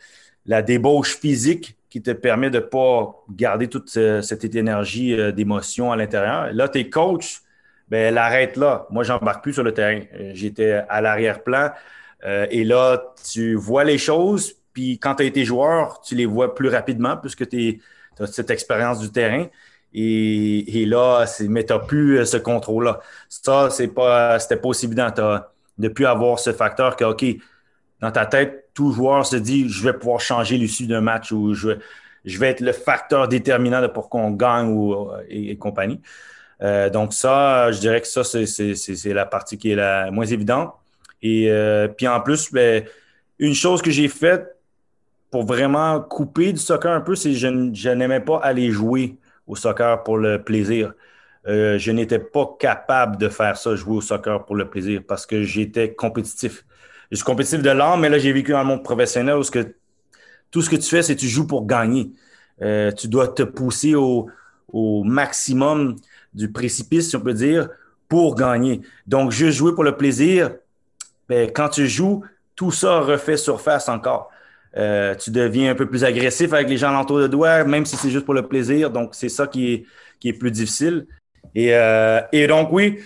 la 0.46 0.62
débauche 0.62 1.18
physique 1.18 1.76
qui 1.92 2.02
te 2.02 2.12
permet 2.12 2.50
de 2.50 2.58
ne 2.58 2.64
pas 2.64 3.14
garder 3.30 3.68
toute 3.68 3.90
cette 3.90 4.56
énergie 4.56 5.14
euh, 5.14 5.34
d'émotion 5.34 5.92
à 5.92 5.98
l'intérieur. 5.98 6.52
Là, 6.54 6.70
tes 6.70 6.90
coachs, 6.90 7.42
ben, 7.90 8.08
elle 8.08 8.18
arrête 8.18 8.56
là. 8.56 8.88
Moi, 8.90 9.04
j'embarque 9.04 9.44
plus 9.44 9.54
sur 9.54 9.64
le 9.64 9.74
terrain. 9.74 10.00
Euh, 10.16 10.32
j'étais 10.34 10.82
à 10.88 11.02
l'arrière-plan. 11.02 11.72
Euh, 12.24 12.48
et 12.50 12.64
là, 12.64 13.14
tu 13.30 13.56
vois 13.56 13.84
les 13.84 13.98
choses, 13.98 14.54
puis 14.72 15.00
quand 15.00 15.16
tu 15.16 15.24
as 15.24 15.26
été 15.26 15.44
joueur, 15.44 16.00
tu 16.00 16.16
les 16.16 16.26
vois 16.26 16.56
plus 16.56 16.70
rapidement 16.70 17.18
puisque 17.18 17.50
tu 17.50 17.82
as 18.20 18.28
cette 18.28 18.52
expérience 18.52 19.00
du 19.00 19.12
terrain. 19.12 19.48
Et, 19.94 20.86
là, 20.88 21.26
mais 21.50 21.66
tu 21.66 21.74
n'as 21.74 21.80
plus 21.80 22.26
ce 22.26 22.38
contrôle-là. 22.38 23.02
Ça, 23.28 23.70
c'est 23.70 23.90
pas, 23.90 24.40
c'était 24.40 24.56
pas 24.56 24.70
aussi 24.70 24.86
évident. 24.86 25.10
de 25.10 25.42
ne 25.78 25.90
plus 25.90 26.06
avoir 26.06 26.40
ce 26.40 26.54
facteur 26.54 26.96
que, 26.96 27.04
OK, 27.04 27.26
dans 28.02 28.12
ta 28.12 28.26
tête, 28.26 28.70
tout 28.74 28.92
joueur 28.92 29.26
se 29.26 29.36
dit 29.36 29.70
je 29.70 29.84
vais 29.84 29.94
pouvoir 29.94 30.20
changer 30.20 30.58
l'issue 30.58 30.88
d'un 30.88 31.02
match 31.02 31.32
ou 31.32 31.54
je, 31.54 31.70
vais 32.26 32.50
être 32.50 32.62
le 32.62 32.72
facteur 32.74 33.28
déterminant 33.28 33.88
pour 33.90 34.10
qu'on 34.10 34.32
gagne 34.32 34.68
ou, 34.68 35.08
et, 35.30 35.56
compagnie. 35.58 36.02
Euh, 36.62 36.90
donc, 36.90 37.14
ça, 37.14 37.72
je 37.72 37.80
dirais 37.80 38.02
que 38.02 38.08
ça, 38.08 38.24
c'est 38.24 39.14
la 39.14 39.26
partie 39.26 39.58
qui 39.58 39.72
est 39.72 39.76
la 39.76 40.12
moins 40.12 40.26
évidente. 40.26 40.74
Et 41.22 41.50
euh, 41.50 41.88
puis 41.88 42.08
en 42.08 42.20
plus, 42.22 42.52
ben, 42.52 42.84
une 43.40 43.54
chose 43.54 43.82
que 43.82 43.92
j'ai 43.92 44.08
faite 44.08 44.56
pour 45.30 45.46
vraiment 45.46 46.02
couper 46.02 46.52
du 46.54 46.60
soccer 46.60 46.92
un 46.92 47.02
peu, 47.02 47.16
c'est 47.16 47.32
que 47.32 47.38
je, 47.38 47.90
n'aimais 47.90 48.20
pas 48.20 48.40
aller 48.40 48.72
jouer 48.72 49.18
au 49.48 49.56
soccer 49.56 50.04
pour 50.04 50.18
le 50.18 50.44
plaisir. 50.44 50.94
Euh, 51.48 51.78
je 51.78 51.92
n'étais 51.92 52.20
pas 52.20 52.56
capable 52.60 53.18
de 53.18 53.30
faire 53.30 53.58
ça, 53.58 53.76
jouer 53.76 53.98
au 53.98 54.02
soccer 54.02 54.46
pour 54.46 54.56
le 54.56 54.70
plaisir, 54.70 55.02
parce 55.08 55.26
que 55.26 55.44
j'étais 55.44 55.94
compétitif 55.94 56.66
je 57.12 57.18
suis 57.18 57.26
compétitif 57.26 57.62
de 57.62 57.70
l'âme, 57.70 58.00
mais 58.00 58.10
là, 58.10 58.18
j'ai 58.18 58.32
vécu 58.32 58.52
dans 58.52 58.64
monde 58.64 58.84
professionnel 58.84 59.36
où 59.36 59.44
que 59.44 59.76
tout 60.50 60.62
ce 60.62 60.70
que 60.70 60.78
tu 60.78 60.90
fais, 60.90 61.02
c'est 61.02 61.16
que 61.16 61.20
tu 61.20 61.28
joues 61.28 61.46
pour 61.46 61.66
gagner. 61.66 62.12
Euh, 62.62 62.92
tu 62.92 63.08
dois 63.08 63.28
te 63.28 63.44
pousser 63.44 63.96
au, 63.96 64.30
maximum 65.04 65.98
du 66.34 66.50
précipice, 66.50 67.10
si 67.10 67.16
on 67.18 67.20
peut 67.20 67.34
dire, 67.34 67.68
pour 68.08 68.36
gagner. 68.36 68.82
Donc, 69.06 69.32
juste 69.32 69.58
jouer 69.58 69.76
pour 69.76 69.84
le 69.84 69.98
plaisir, 69.98 70.52
ben, 71.28 71.52
quand 71.52 71.68
tu 71.68 71.88
joues, 71.88 72.24
tout 72.56 72.72
ça 72.72 73.02
refait 73.02 73.36
surface 73.36 73.90
encore. 73.90 74.30
Euh, 74.78 75.14
tu 75.16 75.32
deviens 75.32 75.72
un 75.72 75.76
peu 75.76 75.90
plus 75.90 76.06
agressif 76.06 76.54
avec 76.54 76.70
les 76.70 76.78
gens 76.78 76.90
alentour 76.90 77.20
de 77.20 77.28
toi, 77.28 77.66
même 77.66 77.86
si 77.86 77.98
c'est 77.98 78.10
juste 78.10 78.24
pour 78.24 78.34
le 78.34 78.48
plaisir. 78.48 78.90
Donc, 78.90 79.14
c'est 79.14 79.28
ça 79.28 79.48
qui 79.48 79.74
est, 79.74 79.86
qui 80.22 80.30
est 80.30 80.34
plus 80.34 80.52
difficile. 80.52 81.08
Et, 81.54 81.76
euh, 81.76 82.22
et 82.32 82.48
donc, 82.48 82.72
oui, 82.72 83.00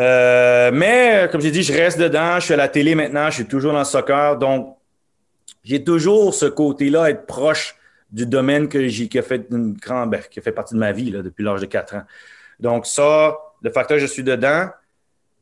euh, 0.00 0.70
mais, 0.72 1.28
comme 1.30 1.42
j'ai 1.42 1.50
dit, 1.50 1.62
je 1.62 1.72
reste 1.72 1.98
dedans. 1.98 2.36
Je 2.40 2.46
suis 2.46 2.54
à 2.54 2.56
la 2.56 2.68
télé 2.68 2.94
maintenant. 2.94 3.28
Je 3.28 3.36
suis 3.36 3.46
toujours 3.46 3.72
dans 3.72 3.80
le 3.80 3.84
soccer. 3.84 4.38
Donc, 4.38 4.76
j'ai 5.62 5.84
toujours 5.84 6.32
ce 6.32 6.46
côté-là, 6.46 7.10
être 7.10 7.26
proche 7.26 7.76
du 8.10 8.24
domaine 8.24 8.68
que 8.68 8.88
j'ai, 8.88 9.08
qui, 9.08 9.18
a 9.18 9.22
fait 9.22 9.46
une 9.50 9.74
grande, 9.74 10.10
ben, 10.10 10.22
qui 10.30 10.38
a 10.38 10.42
fait 10.42 10.52
partie 10.52 10.74
de 10.74 10.78
ma 10.78 10.92
vie 10.92 11.10
depuis 11.10 11.44
l'âge 11.44 11.60
de 11.60 11.66
4 11.66 11.96
ans. 11.96 12.02
Donc, 12.58 12.86
ça, 12.86 13.36
le 13.62 13.70
facteur 13.70 13.98
je 13.98 14.06
suis 14.06 14.24
dedans, 14.24 14.68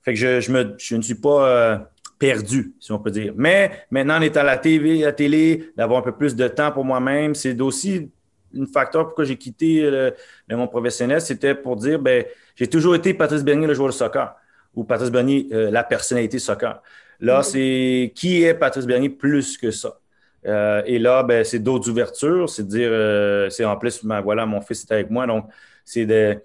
fait 0.03 0.15
que 0.15 0.41
je, 0.41 0.95
ne 0.97 1.03
suis 1.03 1.15
pas 1.15 1.49
euh, 1.49 1.79
perdu, 2.19 2.75
si 2.81 2.91
on 2.91 2.99
peut 2.99 3.11
dire. 3.13 3.33
Mais 3.37 3.87
maintenant, 3.91 4.17
en 4.17 4.23
étant 4.23 4.41
à 4.41 4.45
la 4.45 4.53
à 4.53 4.57
la 4.57 5.13
télé, 5.13 5.71
d'avoir 5.77 6.01
un 6.01 6.03
peu 6.03 6.13
plus 6.13 6.35
de 6.35 6.49
temps 6.49 6.73
pour 6.73 6.85
moi-même, 6.85 7.35
c'est 7.35 7.59
aussi 7.61 8.11
un 8.59 8.67
facteur 8.67 9.07
pourquoi 9.07 9.25
j'ai 9.25 9.37
quitté 9.37 9.89
le, 9.89 10.15
mon 10.51 10.67
professionnel. 10.67 11.21
C'était 11.21 11.55
pour 11.55 11.77
dire, 11.77 12.01
ben, 12.01 12.25
j'ai 12.57 12.67
toujours 12.67 12.97
été 12.97 13.15
Patrice 13.15 13.45
Bernier, 13.45 13.69
le 13.69 13.75
joueur 13.75 13.89
de 13.89 13.95
soccer 13.95 14.35
ou 14.75 14.85
Patrice 14.85 15.11
Bernier, 15.11 15.49
euh, 15.53 15.71
la 15.71 15.85
personnalité 15.85 16.39
soccer. 16.39 16.83
Là, 17.21 17.41
mm-hmm. 17.41 17.43
c'est 17.43 18.13
qui 18.15 18.45
est 18.45 18.55
Patrice 18.55 18.87
Bernier 18.87 19.11
plus 19.11 19.59
que 19.59 19.71
ça? 19.71 19.99
Euh, 20.47 20.83
et 20.87 20.99
là, 20.99 21.23
ben, 21.23 21.45
c'est 21.45 21.59
d'autres 21.59 21.91
ouvertures, 21.91 22.49
c'est 22.49 22.63
de 22.63 22.69
dire, 22.69 22.89
euh, 22.93 23.51
c'est 23.51 23.65
en 23.65 23.77
plus, 23.77 24.05
ben, 24.05 24.21
voilà, 24.21 24.47
mon 24.47 24.61
fils 24.61 24.85
est 24.85 24.93
avec 24.93 25.11
moi, 25.11 25.27
donc 25.27 25.47
c'est 25.85 26.07
de, 26.07 26.41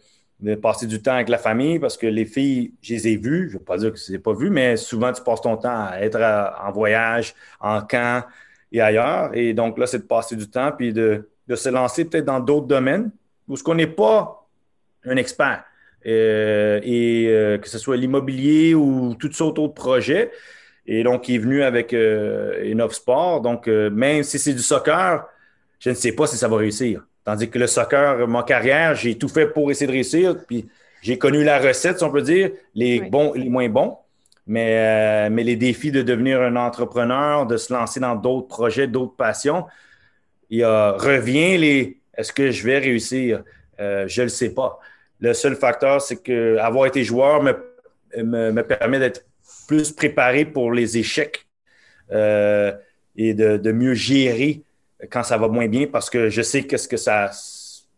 passer 0.62 0.88
du 0.88 1.02
temps 1.02 1.14
avec 1.14 1.30
la 1.30 1.38
famille 1.38 1.80
parce 1.80 1.96
que 1.96 2.08
les 2.08 2.26
filles, 2.26 2.74
je 2.82 2.96
les 2.96 3.08
ai 3.10 3.16
vues, 3.16 3.48
je 3.50 3.54
ne 3.54 3.60
veux 3.60 3.64
pas 3.64 3.78
dire 3.78 3.94
que 3.94 3.98
je 3.98 4.04
ne 4.04 4.08
les 4.10 4.16
ai 4.16 4.20
pas 4.20 4.34
vues, 4.34 4.50
mais 4.50 4.76
souvent 4.76 5.14
tu 5.14 5.24
passes 5.24 5.42
ton 5.42 5.56
temps 5.56 5.86
à 5.88 6.00
être 6.02 6.20
en 6.20 6.72
voyage, 6.72 7.34
en 7.62 7.82
camp 7.82 8.26
et 8.72 8.82
ailleurs. 8.82 9.30
Et 9.34 9.54
donc 9.54 9.78
là, 9.78 9.86
c'est 9.86 10.00
de 10.00 10.04
passer 10.04 10.36
du 10.36 10.50
temps 10.50 10.72
puis 10.78 10.92
de, 10.92 11.30
de 11.48 11.56
se 11.56 11.70
lancer 11.70 12.04
peut-être 12.04 12.26
dans 12.26 12.42
d'autres 12.42 12.68
domaines 12.68 13.12
où 13.48 13.56
ce 13.56 13.64
qu'on 13.64 13.76
n'est 13.76 13.88
pas 13.88 14.46
un 15.06 15.16
expert. 15.16 15.64
Euh, 16.06 16.82
et 16.84 17.28
euh, 17.28 17.58
que 17.58 17.70
ce 17.70 17.78
soit 17.78 17.96
l'immobilier 17.96 18.76
ou 18.76 19.16
toutes 19.18 19.34
sortes 19.34 19.56
d'autres 19.56 19.74
projets. 19.74 20.32
Et 20.86 21.04
donc, 21.04 21.30
il 21.30 21.36
est 21.36 21.40
venu 21.40 21.64
avec 21.64 21.94
euh, 21.94 22.90
Sport. 22.90 23.42
Donc, 23.42 23.68
euh, 23.68 23.90
même 23.90 24.24
si 24.24 24.38
c'est 24.38 24.54
du 24.54 24.62
soccer, 24.62 25.26
je 25.80 25.90
ne 25.90 25.96
sais 25.96 26.12
pas 26.12 26.28
si 26.28 26.36
ça 26.36 26.48
va 26.48 26.58
réussir. 26.58 27.06
Tandis 27.24 27.50
que 27.50 27.58
le 27.58 27.68
soccer, 27.68 28.28
ma 28.28 28.44
carrière, 28.44 28.96
j'ai 28.96 29.18
tout 29.18 29.30
fait 29.30 29.48
pour 29.48 29.72
essayer 29.72 29.88
de 29.88 29.94
réussir. 29.94 30.36
Puis, 30.46 30.68
j'ai 31.02 31.18
connu 31.18 31.44
la 31.44 31.60
recette, 31.60 32.00
si 32.00 32.04
on 32.04 32.12
peut 32.12 32.22
dire, 32.22 32.52
les 32.76 33.00
bons 33.02 33.34
les 33.34 33.50
moins 33.50 33.70
bons. 33.70 33.98
Mais, 34.46 35.30
mais 35.30 35.44
les 35.44 35.56
défis 35.56 35.92
de 35.92 36.02
devenir 36.02 36.42
un 36.42 36.58
entrepreneur, 36.58 37.46
de 37.46 37.56
se 37.56 37.72
lancer 37.72 38.02
dans 38.02 38.16
d'autres 38.16 38.48
projets, 38.48 38.88
d'autres 38.88 39.16
passions, 39.16 39.66
il 40.50 40.66
revient 40.66 41.58
les 41.58 41.98
est-ce 42.18 42.34
que 42.34 42.52
je 42.52 42.66
vais 42.66 42.80
réussir? 42.80 43.44
je 43.80 44.22
ne 44.22 44.24
le 44.24 44.30
sais 44.30 44.54
pas. 44.54 44.80
Le 45.24 45.34
seul 45.34 45.56
facteur, 45.56 46.02
c'est 46.02 46.18
que 46.18 46.58
avoir 46.58 46.86
été 46.86 47.02
joueur 47.02 47.42
me, 47.42 47.54
me, 48.22 48.62
permet 48.62 49.00
d'être 49.00 49.26
plus 49.70 49.94
préparé 49.94 50.44
pour 50.44 50.74
les 50.74 50.98
échecs 50.98 51.48
euh, 52.12 52.74
et 53.16 53.34
de, 53.34 53.72
mieux 53.72 53.94
gérer 53.94 54.64
quand 55.10 55.24
ça 55.24 55.38
va 55.38 55.48
moins 55.48 55.70
bien 55.70 55.88
parce 55.88 56.10
que 56.10 56.28
je 56.28 56.42
sais 56.42 56.64
qu'est-ce 56.64 56.90
que 56.90 56.98
ça. 56.98 57.32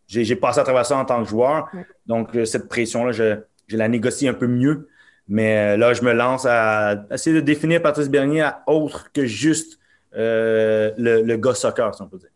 J'ai 0.07 0.35
passé 0.35 0.59
à 0.59 0.63
travers 0.63 0.85
ça 0.85 0.97
en 0.97 1.05
tant 1.05 1.23
que 1.23 1.27
joueur. 1.27 1.67
Donc, 2.05 2.35
euh, 2.35 2.45
cette 2.45 2.67
pression-là, 2.67 3.11
je, 3.11 3.39
la 3.71 3.88
négocie 3.88 4.27
un 4.27 4.35
peu 4.35 4.45
mieux. 4.45 4.88
Mais 5.27 5.73
euh, 5.73 5.77
là, 5.77 5.93
je 5.93 6.03
me 6.03 6.13
lance 6.13 6.45
à 6.47 7.05
essayer 7.09 7.35
de 7.35 7.41
définir 7.41 7.81
Patrice 7.81 8.07
Bernier 8.07 8.41
à 8.41 8.61
autre 8.67 9.11
que 9.11 9.25
juste 9.25 9.79
le, 10.13 10.93
le, 10.97 11.38
gars 11.38 11.55
soccer, 11.55 11.95
si 11.95 12.03
on 12.03 12.07
peut 12.07 12.19
dire. 12.19 12.29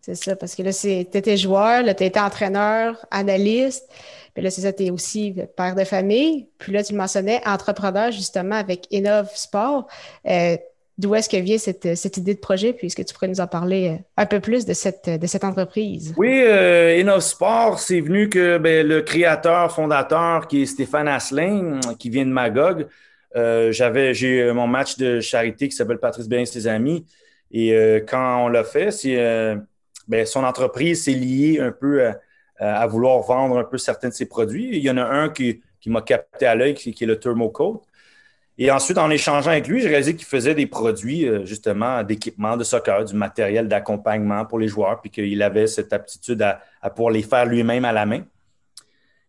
C'est 0.00 0.14
ça, 0.14 0.36
parce 0.36 0.54
que 0.54 0.62
là, 0.62 0.72
tu 0.72 0.88
étais 0.88 1.36
joueur, 1.36 1.82
tu 1.84 1.90
étais 2.04 2.20
entraîneur, 2.20 3.04
analyste. 3.10 3.86
Puis 4.40 4.44
là, 4.46 4.50
c'est 4.50 4.62
ça, 4.62 4.72
tu 4.72 4.84
es 4.84 4.90
aussi 4.90 5.34
père 5.54 5.74
de 5.74 5.84
famille. 5.84 6.48
Puis 6.56 6.72
là, 6.72 6.82
tu 6.82 6.94
le 6.94 6.98
mentionnais, 6.98 7.42
entrepreneur 7.44 8.10
justement 8.10 8.54
avec 8.54 8.86
Innov 8.90 9.28
Sport. 9.34 9.86
Euh, 10.26 10.56
d'où 10.96 11.14
est-ce 11.14 11.28
que 11.28 11.36
vient 11.36 11.58
cette, 11.58 11.94
cette, 11.94 12.16
idée 12.16 12.32
de 12.32 12.38
projet, 12.40 12.72
puis 12.72 12.86
est-ce 12.86 12.96
que 12.96 13.02
tu 13.02 13.12
pourrais 13.12 13.28
nous 13.28 13.42
en 13.42 13.46
parler 13.46 13.98
un 14.16 14.24
peu 14.24 14.40
plus 14.40 14.64
de 14.64 14.72
cette, 14.72 15.10
de 15.10 15.26
cette 15.26 15.44
entreprise? 15.44 16.14
Oui, 16.16 16.40
euh, 16.40 17.20
Sport, 17.20 17.80
c'est 17.80 18.00
venu 18.00 18.30
que 18.30 18.56
ben, 18.56 18.88
le 18.88 19.02
créateur, 19.02 19.74
fondateur, 19.74 20.48
qui 20.48 20.62
est 20.62 20.66
Stéphane 20.66 21.08
Asselin, 21.08 21.78
qui 21.98 22.08
vient 22.08 22.24
de 22.24 22.32
Magog, 22.32 22.86
j'avais, 23.34 24.14
j'ai 24.14 24.50
mon 24.54 24.66
match 24.66 24.96
de 24.96 25.20
charité 25.20 25.68
qui 25.68 25.76
s'appelle 25.76 25.98
Patrice 25.98 26.30
Bien 26.30 26.40
et 26.40 26.46
ses 26.46 26.66
amis. 26.66 27.04
Et 27.52 27.74
quand 28.08 28.46
on 28.46 28.48
l'a 28.48 28.64
fait, 28.64 28.90
c'est, 28.90 29.54
ben, 30.08 30.24
son 30.24 30.44
entreprise 30.44 31.04
s'est 31.04 31.12
liée 31.12 31.60
un 31.60 31.72
peu 31.72 32.06
à, 32.06 32.16
à, 32.60 32.86
vouloir 32.86 33.20
vendre 33.20 33.58
un 33.58 33.64
peu 33.64 33.78
certains 33.78 34.08
de 34.08 34.14
ses 34.14 34.26
produits. 34.26 34.68
Il 34.72 34.82
y 34.82 34.90
en 34.90 34.98
a 34.98 35.04
un 35.04 35.30
qui, 35.30 35.62
qui 35.80 35.90
m'a 35.90 36.02
capté 36.02 36.46
à 36.46 36.54
l'œil, 36.54 36.74
qui, 36.74 36.90
est 36.90 37.06
le 37.06 37.18
Thermocoat. 37.18 37.80
Et 38.58 38.70
ensuite, 38.70 38.98
en 38.98 39.08
échangeant 39.08 39.52
avec 39.52 39.66
lui, 39.68 39.80
j'ai 39.80 39.88
réalisé 39.88 40.14
qu'il 40.14 40.26
faisait 40.26 40.54
des 40.54 40.66
produits, 40.66 41.26
euh, 41.26 41.46
justement, 41.46 42.02
d'équipement 42.02 42.58
de 42.58 42.64
soccer, 42.64 43.06
du 43.06 43.14
matériel 43.14 43.68
d'accompagnement 43.68 44.44
pour 44.44 44.58
les 44.58 44.68
joueurs, 44.68 45.00
puis 45.00 45.10
qu'il 45.10 45.42
avait 45.42 45.66
cette 45.66 45.94
aptitude 45.94 46.42
à, 46.42 46.90
pouvoir 46.90 47.12
les 47.12 47.22
faire 47.22 47.46
lui-même 47.46 47.86
à 47.86 47.92
la 47.92 48.04
main. 48.04 48.22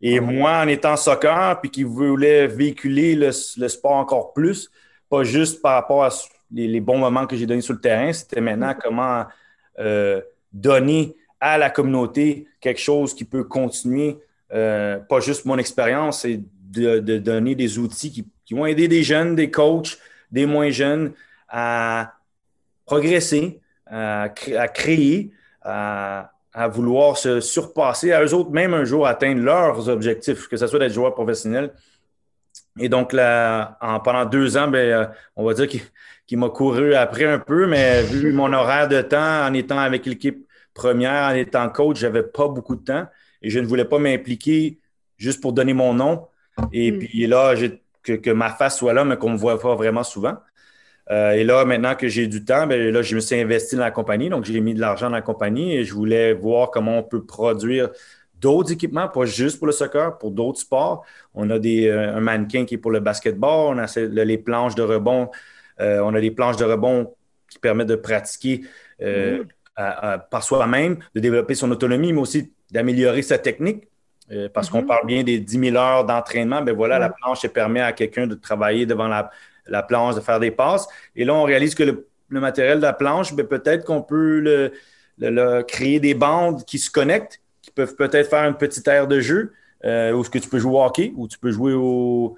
Et 0.02 0.20
moi, 0.20 0.60
en 0.60 0.68
étant 0.68 0.98
soccer, 0.98 1.62
puis 1.62 1.72
qui 1.72 1.84
voulait 1.84 2.48
véhiculer 2.48 3.16
le, 3.16 3.32
sport 3.32 3.94
encore 3.94 4.34
plus, 4.34 4.70
pas 5.10 5.24
juste 5.24 5.62
par 5.62 5.76
rapport 5.76 6.04
à 6.04 6.10
les, 6.52 6.82
bons 6.82 6.98
moments 6.98 7.26
que 7.26 7.38
j'ai 7.38 7.46
donnés 7.46 7.62
sur 7.62 7.74
le 7.74 7.80
terrain, 7.80 8.12
c'était 8.12 8.42
maintenant 8.42 8.76
comment 8.82 9.26
euh, 9.80 10.20
donner 10.52 11.16
à 11.42 11.58
la 11.58 11.70
communauté 11.70 12.48
quelque 12.62 12.80
chose 12.80 13.14
qui 13.14 13.26
peut 13.26 13.44
continuer 13.44 14.20
euh, 14.54 15.00
pas 15.00 15.20
juste 15.20 15.46
mon 15.46 15.58
expérience, 15.58 16.22
c'est 16.22 16.42
de, 16.72 17.00
donner 17.18 17.56
des 17.56 17.80
outils 17.80 18.12
qui, 18.12 18.54
vont 18.54 18.66
aider 18.66 18.90
des 18.90 19.04
jeunes, 19.04 19.36
des 19.36 19.50
coachs, 19.50 19.98
des 20.30 20.46
moins 20.46 20.70
jeunes 20.72 21.14
à 21.48 22.16
progresser, 22.86 23.62
à, 23.86 24.30
créer, 24.74 25.32
à, 25.62 26.32
vouloir 26.70 27.18
se 27.18 27.40
surpasser, 27.40 28.12
à 28.12 28.24
eux 28.24 28.34
autres 28.34 28.52
même 28.52 28.74
un 28.74 28.84
jour 28.84 29.08
atteindre 29.08 29.42
leurs 29.42 29.88
objectifs, 29.88 30.50
que 30.50 30.58
ce 30.58 30.68
soit 30.68 30.80
d'être 30.80 30.94
joueur 30.94 31.14
professionnel. 31.14 31.72
Et 32.78 32.90
donc, 32.90 33.14
là, 33.14 33.78
en, 33.80 34.02
pendant 34.02 34.26
deux 34.26 34.58
ans, 34.58 34.68
ben, 34.68 34.78
euh, 34.80 35.06
on 35.38 35.46
va 35.46 35.54
dire 35.54 35.68
qu'il 36.28 36.38
m'a 36.38 36.50
couru 36.50 36.94
après 36.94 37.26
un 37.26 37.40
peu, 37.40 37.68
mais 37.68 38.04
vu 38.04 38.34
mon 38.34 38.52
horaire 38.52 38.90
de 38.90 39.02
temps, 39.02 39.46
en 39.46 39.54
étant 39.54 39.80
avec 39.80 40.06
l'équipe 40.06 40.46
première, 40.74 41.32
en 41.32 41.36
étant 41.36 41.70
coach, 41.70 41.98
j'avais 41.98 42.24
pas 42.24 42.48
beaucoup 42.48 42.76
de 42.76 42.84
temps 42.84 43.08
et 43.42 43.50
je 43.50 43.60
ne 43.60 43.66
voulais 43.66 43.86
pas 43.86 44.00
m'impliquer 44.00 44.80
juste 45.18 45.42
pour 45.42 45.54
donner 45.54 45.74
mon 45.74 45.94
nom. 45.94 46.28
Et 46.74 46.92
mm. 46.92 47.00
puis 47.00 47.28
là, 47.28 47.54
que, 48.04 48.14
que, 48.14 48.30
ma 48.30 48.50
face 48.50 48.78
soit 48.78 48.94
là, 48.94 49.06
mais 49.06 49.18
qu'on 49.18 49.30
ne 49.30 49.34
me 49.34 49.40
voit 49.40 49.60
pas 49.60 49.76
vraiment 49.76 50.04
souvent. 50.04 50.38
Euh, 51.10 51.32
et 51.32 51.44
là, 51.44 51.66
maintenant 51.66 51.96
que 51.96 52.08
j'ai 52.08 52.28
du 52.28 52.46
temps, 52.46 52.68
bien, 52.68 52.78
là, 52.78 53.02
je 53.02 53.16
me 53.16 53.20
suis 53.20 53.40
investi 53.40 53.76
dans 53.76 53.84
la 53.84 53.92
compagnie. 53.92 54.30
Donc, 54.30 54.46
j'ai 54.46 54.60
mis 54.62 54.74
de 54.74 54.80
l'argent 54.80 55.10
dans 55.10 55.16
la 55.16 55.22
compagnie 55.22 55.76
et 55.76 55.84
je 55.84 55.94
voulais 55.94 56.34
voir 56.34 56.72
comment 56.72 57.00
on 57.00 57.04
peut 57.04 57.24
produire 57.26 57.90
d'autres 58.36 58.72
équipements, 58.72 59.08
pas 59.08 59.26
juste 59.26 59.60
pour 59.60 59.68
le 59.68 59.74
soccer, 59.74 60.18
pour 60.18 60.32
d'autres 60.32 60.60
sports. 60.60 61.06
On 61.36 61.50
a 61.50 61.60
des, 61.60 61.88
euh, 61.88 62.16
un 62.16 62.22
mannequin 62.22 62.66
qui 62.66 62.76
est 62.76 62.78
pour 62.78 62.92
le 62.92 63.00
basketball, 63.00 63.76
on 63.76 63.78
a 63.78 64.26
les 64.26 64.38
planches 64.38 64.74
de 64.74 64.82
rebond, 64.82 65.30
euh, 65.80 66.00
on 66.00 66.14
a 66.16 66.22
des 66.22 66.32
planches 66.32 66.58
de 66.58 66.66
rebond 66.66 67.14
qui 67.50 67.60
permettent 67.60 67.88
de 67.88 67.96
pratiquer 67.96 68.62
mm. 69.00 69.44
Par 69.76 70.44
soi-même, 70.44 70.98
de 71.16 71.20
développer 71.20 71.56
son 71.56 71.72
autonomie, 71.72 72.14
mais 72.14 72.22
aussi 72.22 72.52
d'améliorer 72.72 73.22
sa 73.22 73.38
technique. 73.38 73.88
Euh, 74.32 74.48
parce 74.54 74.70
qu'on 74.70 74.82
mhm. 74.82 74.88
parle 74.88 75.06
bien 75.06 75.24
des 75.24 75.40
10 75.40 75.60
000 75.72 75.76
heures 75.76 76.06
d'entraînement, 76.06 76.62
ben 76.62 76.74
voilà, 76.74 77.00
la 77.00 77.10
planche 77.10 77.46
permet 77.48 77.82
à 77.82 77.92
quelqu'un 77.92 78.28
de 78.28 78.36
travailler 78.36 78.86
devant 78.86 79.08
la, 79.08 79.84
planche, 79.84 80.16
de 80.16 80.22
faire 80.22 80.40
des 80.40 80.52
passes. 80.52 80.88
Et 81.16 81.26
là, 81.26 81.34
on 81.34 81.44
réalise 81.44 81.76
que 81.76 81.84
le, 81.84 82.08
matériel 82.30 82.78
de 82.78 82.84
la 82.84 82.94
planche, 82.94 83.34
ben 83.34 83.46
peut-être 83.46 83.84
qu'on 83.84 84.02
peut 84.02 84.72
le, 85.20 85.62
créer 85.64 86.00
des 86.00 86.14
bandes 86.14 86.64
qui 86.64 86.80
se 86.80 86.90
connectent, 86.90 87.42
qui 87.62 87.72
peuvent 87.72 87.96
peut-être 87.96 88.30
faire 88.30 88.48
une 88.48 88.56
petite 88.56 88.88
aire 88.88 89.08
de 89.08 89.20
jeu, 89.20 89.52
euh, 89.84 90.14
où 90.14 90.24
ce 90.24 90.30
que 90.30 90.40
tu 90.40 90.48
peux 90.48 90.60
jouer 90.60 90.76
au 90.76 90.84
hockey, 90.84 91.12
ou 91.18 91.28
tu 91.28 91.38
peux 91.38 91.52
jouer 91.52 91.74
au, 91.74 92.38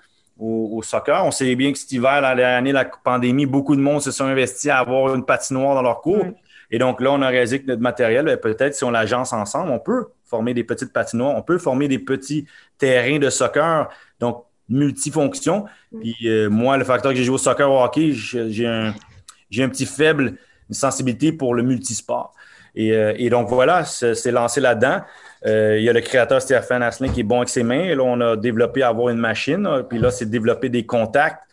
soccer. 0.82 1.24
On 1.24 1.32
sait 1.32 1.56
bien 1.56 1.72
que 1.72 1.78
cet 1.78 1.91
hiver, 1.91 2.22
l'année 2.22 2.72
de 2.72 2.74
la 2.74 2.86
pandémie, 2.86 3.46
beaucoup 3.46 3.76
de 3.76 3.82
monde 3.82 4.02
se 4.02 4.12
sont 4.12 4.26
investis 4.26 4.72
à 4.72 4.80
avoir 4.80 5.13
une 5.13 5.24
patinoire 5.24 5.76
dans 5.76 5.84
leur 5.84 6.02
cours. 6.02 6.26
Et 6.73 6.79
donc 6.79 7.01
là, 7.01 7.12
on 7.12 7.21
a 7.21 7.27
réalisé 7.27 7.62
que 7.62 7.67
notre 7.67 7.83
matériel, 7.83 8.25
ben, 8.25 8.36
peut-être 8.36 8.73
si 8.73 8.83
on 8.83 8.89
l'agence 8.89 9.31
ensemble, 9.31 9.69
on 9.69 9.77
peut 9.77 10.07
former 10.25 10.55
des 10.55 10.63
petites 10.63 10.91
patinoires, 10.91 11.36
on 11.36 11.43
peut 11.43 11.59
former 11.59 11.88
des 11.88 11.99
petits 11.99 12.47
terrains 12.79 13.19
de 13.19 13.29
soccer, 13.29 13.89
donc 14.19 14.43
multifonction. 14.69 15.65
Mm. 15.91 15.99
Puis 15.99 16.15
euh, 16.25 16.49
moi, 16.49 16.77
le 16.77 16.83
facteur 16.83 17.12
que 17.12 17.17
j'ai 17.19 17.25
joué 17.25 17.36
au 17.36 17.38
soccer 17.38 17.71
au 17.71 17.79
hockey, 17.79 18.13
j'ai 18.13 18.65
un, 18.65 18.88
un, 18.89 19.69
petit 19.69 19.86
faible, 19.86 20.33
une 20.67 20.73
sensibilité 20.73 21.31
pour 21.31 21.53
le 21.53 21.62
multisport. 21.62 22.33
Et, 22.73 22.91
euh, 22.93 23.13
et 23.17 23.29
donc 23.29 23.49
voilà, 23.49 23.86
c'est 23.86 24.31
lancé 24.31 24.59
là-dedans. 24.59 25.01
Euh, 25.45 25.77
il 25.77 25.83
y 25.83 25.89
a 25.89 25.93
le 25.93 26.01
créateur 26.01 26.41
Stéphane 26.41 26.81
Asselin 26.81 27.13
qui 27.13 27.19
est 27.19 27.23
bon 27.23 27.38
avec 27.38 27.49
ses 27.49 27.62
mains. 27.62 27.83
Et 27.83 27.93
là, 27.93 28.01
on 28.01 28.19
a 28.19 28.36
développé 28.36 28.81
à 28.81 28.88
avoir 28.88 29.09
une 29.09 29.19
machine. 29.19 29.83
Puis 29.88 29.99
là, 29.99 30.09
c'est 30.09 30.27
développer 30.27 30.69
des 30.69 30.88
contacts 30.88 31.43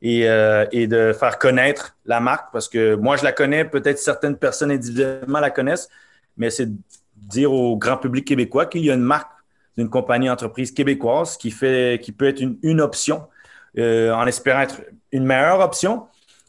et, 0.00 0.26
et, 0.72 0.86
de 0.86 1.12
faire 1.12 1.38
connaître 1.38 1.96
la 2.06 2.20
marque 2.20 2.52
parce 2.52 2.68
que 2.68 2.94
moi, 2.94 3.16
je 3.16 3.24
la 3.24 3.32
connais, 3.32 3.64
peut-être 3.64 3.98
certaines 3.98 4.36
personnes 4.36 4.70
individuellement 4.70 5.40
la 5.40 5.50
connaissent, 5.50 5.88
mais 6.36 6.50
c'est 6.50 6.68
dire 7.16 7.52
au 7.52 7.76
grand 7.76 7.96
public 7.96 8.26
québécois 8.26 8.66
qu'il 8.66 8.84
y 8.84 8.90
a 8.90 8.94
une 8.94 9.00
marque 9.00 9.30
d'une 9.76 9.88
compagnie 9.88 10.28
entreprise 10.28 10.72
québécoise 10.72 11.36
qui, 11.36 11.50
fait, 11.50 12.00
qui 12.02 12.12
peut 12.12 12.26
être 12.26 12.40
une, 12.40 12.80
option, 12.80 13.28
euh, 13.78 14.12
en 14.12 14.26
espérant 14.26 14.60
être 14.60 14.82
une 15.12 15.24
meilleure 15.24 15.60
option. 15.60 16.06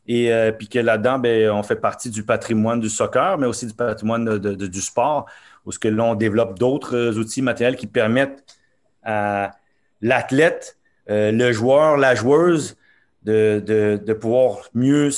Et 0.08 0.34
euh, 0.34 0.52
puis 0.52 0.68
que 0.68 0.80
là-dedans, 0.80 1.20
ben, 1.20 1.52
on 1.52 1.62
fait 1.62 1.76
partie 1.76 2.10
du 2.10 2.24
patrimoine 2.24 2.80
du 2.80 2.90
soccer, 2.90 3.38
mais 3.38 3.46
aussi 3.46 3.68
du 3.68 3.74
patrimoine 3.74 4.40
du 4.40 4.82
sport, 4.82 5.28
où 5.66 5.72
ce 5.72 5.78
que 5.78 5.88
là, 5.88 6.04
on 6.06 6.16
développe 6.16 6.58
d'autres 6.58 6.96
euh, 6.96 7.14
outils 7.14 7.44
matériels 7.44 7.76
qui 7.76 7.86
permettent 7.86 8.44
à 9.04 9.52
l'athlète, 10.02 10.78
le 11.08 11.52
joueur, 11.52 11.98
la 11.98 12.16
joueuse, 12.16 12.76
de, 13.24 14.14
pouvoir 14.14 14.70
mieux 14.74 15.12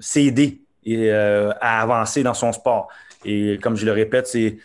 s'aider 0.00 0.60
et 0.84 1.10
à 1.10 1.80
avancer 1.82 2.22
dans 2.22 2.34
son 2.34 2.52
sport. 2.52 2.88
Et 3.24 3.58
comme 3.62 3.76
je 3.76 3.86
le 3.86 3.92
répète, 3.92 4.26
c'est 4.26 4.58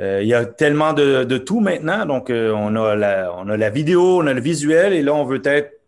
euh, 0.00 0.20
il 0.22 0.28
y 0.28 0.34
a 0.34 0.46
tellement 0.46 0.92
de, 0.92 1.38
tout 1.38 1.60
maintenant. 1.60 2.06
Donc, 2.06 2.30
euh, 2.30 2.52
on, 2.52 2.74
a 2.76 2.94
la, 2.94 3.32
on 3.36 3.48
a 3.48 3.56
la 3.56 3.70
vidéo, 3.70 4.22
on 4.22 4.26
a 4.26 4.32
le 4.32 4.40
visuel, 4.40 4.92
et 4.92 5.02
là, 5.02 5.14
on 5.14 5.24
veut 5.24 5.42
être, 5.44 5.78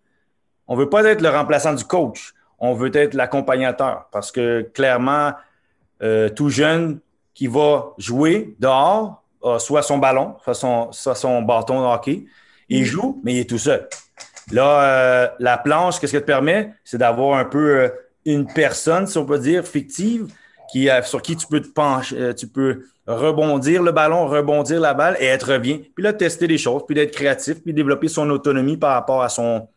on 0.68 0.76
veut 0.76 0.90
pas 0.90 1.04
être 1.04 1.22
le 1.22 1.30
remplaçant 1.30 1.72
du 1.74 1.84
coach. 1.84 2.34
On 2.58 2.74
veut 2.74 2.94
être 2.94 3.14
l'accompagnateur 3.14 4.08
parce 4.12 4.30
que 4.30 4.62
clairement, 4.72 5.32
euh, 6.02 6.28
tout 6.28 6.48
jeune 6.48 7.00
qui 7.34 7.48
va 7.48 7.92
jouer 7.98 8.54
dehors, 8.60 9.24
a 9.42 9.58
soit 9.58 9.82
son 9.82 9.98
ballon, 9.98 10.36
soit 10.44 10.54
son, 10.54 10.92
soit 10.92 11.16
son 11.16 11.42
bâton 11.42 11.80
de 11.80 11.86
hockey, 11.86 12.24
il 12.68 12.82
mm. 12.82 12.84
joue, 12.84 13.20
mais 13.24 13.34
il 13.34 13.38
est 13.40 13.50
tout 13.50 13.58
seul. 13.58 13.88
Là, 14.50 15.34
la 15.38 15.58
planche, 15.58 16.00
qu'est-ce 16.00 16.12
qu'elle 16.12 16.22
te 16.22 16.26
permet? 16.26 16.74
C'est 16.84 16.98
d'avoir 16.98 17.38
un 17.38 17.44
peu 17.44 17.92
une 18.24 18.46
personne, 18.46 19.06
si 19.06 19.18
on 19.18 19.24
peut 19.24 19.38
dire, 19.38 19.66
fictive, 19.66 20.26
euh, 20.74 21.02
sur 21.02 21.20
qui 21.20 21.36
tu 21.36 21.46
peux 21.46 21.60
te 21.60 21.68
pencher, 21.68 22.16
euh, 22.18 22.32
tu 22.32 22.46
peux 22.46 22.86
rebondir 23.06 23.82
le 23.82 23.92
ballon, 23.92 24.26
rebondir 24.26 24.80
la 24.80 24.94
balle 24.94 25.16
et 25.20 25.26
être 25.26 25.52
revient. 25.52 25.78
Puis 25.94 26.02
là, 26.02 26.12
tester 26.12 26.46
des 26.46 26.56
choses, 26.56 26.82
puis 26.86 26.94
d'être 26.94 27.12
créatif, 27.12 27.62
puis 27.62 27.74
développer 27.74 28.08
son 28.08 28.30
autonomie 28.30 28.76
par 28.76 28.94
rapport 28.94 29.22
à 29.22 29.28
son, 29.28 29.68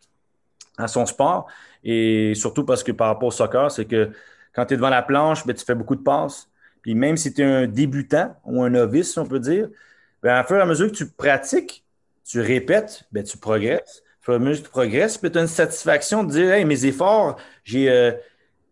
à 0.77 0.87
son 0.87 1.05
sport. 1.05 1.47
Et 1.83 2.33
surtout 2.35 2.63
parce 2.63 2.83
que 2.83 2.91
par 2.91 3.07
rapport 3.07 3.27
au 3.27 3.31
soccer, 3.31 3.71
c'est 3.71 3.85
que 3.85 4.11
quand 4.53 4.65
tu 4.65 4.75
es 4.75 4.77
devant 4.77 4.89
la 4.89 5.01
planche, 5.01 5.45
ben, 5.45 5.53
tu 5.53 5.65
fais 5.65 5.75
beaucoup 5.75 5.95
de 5.95 6.03
passes. 6.03 6.47
Puis 6.81 6.95
même 6.95 7.17
si 7.17 7.33
tu 7.33 7.41
es 7.41 7.45
un 7.45 7.67
débutant 7.67 8.35
ou 8.45 8.63
un 8.63 8.69
novice, 8.69 9.17
on 9.17 9.25
peut 9.25 9.39
dire, 9.39 9.67
bien, 10.23 10.35
à 10.35 10.43
fur 10.43 10.57
et 10.57 10.61
à 10.61 10.65
mesure 10.65 10.89
que 10.91 10.95
tu 10.95 11.07
pratiques, 11.07 11.83
tu 12.23 12.39
répètes, 12.39 13.03
bien, 13.11 13.23
tu 13.23 13.37
progresses. 13.37 14.01
Tu 14.25 14.61
progresses, 14.63 15.17
puis 15.17 15.31
tu 15.31 15.37
as 15.37 15.41
une 15.41 15.47
satisfaction 15.47 16.23
de 16.23 16.31
dire, 16.31 16.51
hey, 16.53 16.65
mes 16.65 16.85
efforts, 16.85 17.37
j'ai 17.63 17.89
euh, 17.89 18.11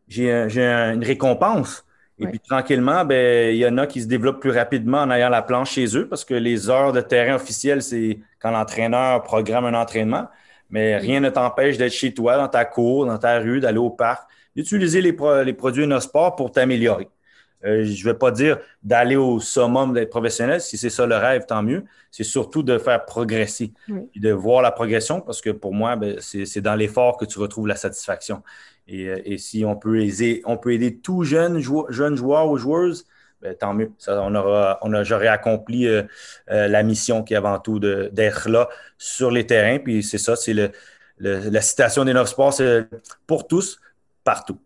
une 0.10 1.04
récompense. 1.04 1.86
Et 2.20 2.28
puis 2.28 2.40
tranquillement, 2.40 3.06
ben, 3.06 3.54
il 3.54 3.58
y 3.58 3.68
en 3.68 3.78
a 3.78 3.88
qui 3.88 4.02
se 4.02 4.08
développent 4.08 4.40
plus 4.40 4.52
rapidement 4.52 5.00
en 5.00 5.12
ayant 5.12 5.30
la 5.30 5.42
planche 5.42 5.72
chez 5.72 5.98
eux 5.98 6.08
parce 6.08 6.24
que 6.24 6.34
les 6.36 6.70
heures 6.70 6.94
de 6.94 7.02
terrain 7.02 7.36
officielles, 7.36 7.82
c'est 7.82 8.20
quand 8.40 8.52
l'entraîneur 8.52 9.24
programme 9.24 9.66
un 9.66 9.74
entraînement. 9.74 10.28
Mais 10.70 10.98
rien 10.98 11.20
ne 11.20 11.30
t'empêche 11.30 11.78
d'être 11.78 11.92
chez 11.94 12.14
toi, 12.14 12.38
dans 12.38 12.48
ta 12.48 12.66
cour, 12.66 13.06
dans 13.06 13.18
ta 13.18 13.40
rue, 13.40 13.60
d'aller 13.60 13.78
au 13.78 13.90
parc, 13.90 14.28
d'utiliser 14.56 15.02
les, 15.02 15.16
les 15.46 15.54
produits 15.54 15.88
sport 16.02 16.36
pour 16.36 16.52
t'améliorer. 16.52 17.10
Euh, 17.66 17.84
je 17.86 18.06
ne 18.06 18.12
vais 18.12 18.18
pas 18.18 18.32
dire 18.32 18.58
d'aller 18.84 19.16
au 19.16 19.40
summum 19.40 19.94
d'être 19.94 20.10
professionnel. 20.10 20.62
Si 20.62 20.78
c'est 20.78 20.90
ça 20.90 21.06
le 21.06 21.16
rêve, 21.16 21.46
tant 21.46 21.64
mieux. 21.64 21.84
C'est 22.12 22.24
surtout 22.24 22.62
de 22.62 22.78
faire 22.78 23.06
progresser 23.06 23.74
et 24.14 24.20
de 24.20 24.32
voir 24.32 24.62
la 24.62 24.72
progression 24.72 25.22
parce 25.22 25.42
que 25.42 25.50
pour 25.50 25.74
moi, 25.74 25.96
ben, 25.96 26.18
c'est 26.20 26.62
dans 26.62 26.76
l'effort 26.76 27.18
que 27.18 27.26
tu 27.26 27.40
retrouves 27.40 27.68
la 27.68 27.76
satisfaction. 27.76 28.44
Euh, 28.92 29.22
et, 29.24 29.38
si 29.38 29.64
on 29.66 29.76
peut 29.76 30.02
aider, 30.02 30.42
on 30.46 30.58
peut 30.58 30.74
aider 30.74 30.98
tout 30.98 31.24
jeune, 31.24 31.60
jeune 31.90 32.16
joueur 32.16 32.50
ou 32.50 32.58
joueuse, 32.58 33.06
ben, 33.42 33.56
tant 33.56 33.74
mieux. 33.74 33.92
Ça, 33.98 34.22
on 34.22 34.36
aura, 34.36 34.80
on 34.82 35.04
j'aurais 35.04 35.28
accompli 35.28 35.88
euh, 35.88 36.04
euh, 36.52 36.68
la 36.68 36.84
mission 36.84 37.24
qui 37.24 37.34
est 37.34 37.38
avant 37.38 37.60
tout 37.60 37.80
d'être 37.80 38.50
là 38.50 38.70
sur 38.98 39.32
les 39.32 39.46
terrains. 39.46 39.80
Puis 39.80 40.04
c'est 40.04 40.18
ça, 40.18 40.36
c'est 40.36 40.54
le, 40.54 40.72
la 41.20 41.62
citation 41.62 42.06
des 42.06 42.14
neuf 42.14 42.30
sports, 42.30 42.54
c'est 42.54 42.88
pour 43.28 43.48
tous, 43.48 43.80
partout. 44.24 44.60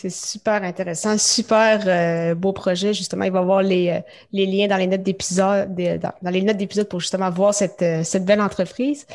C'est 0.00 0.10
super 0.10 0.62
intéressant, 0.62 1.18
super 1.18 1.82
euh, 1.88 2.36
beau 2.36 2.52
projet. 2.52 2.94
Justement, 2.94 3.24
il 3.24 3.32
va 3.32 3.40
y 3.40 3.42
avoir 3.42 3.62
les, 3.62 3.88
euh, 3.88 4.00
les 4.30 4.46
liens 4.46 4.68
dans 4.68 4.76
les 4.76 4.86
notes 4.86 5.02
d'épisode, 5.02 5.74
dans, 5.74 6.30
les 6.30 6.42
notes 6.42 6.84
pour 6.84 7.00
justement 7.00 7.28
voir 7.30 7.52
cette, 7.52 7.82
euh, 7.82 8.04
cette 8.04 8.24
belle 8.24 8.40
entreprise. 8.40 9.08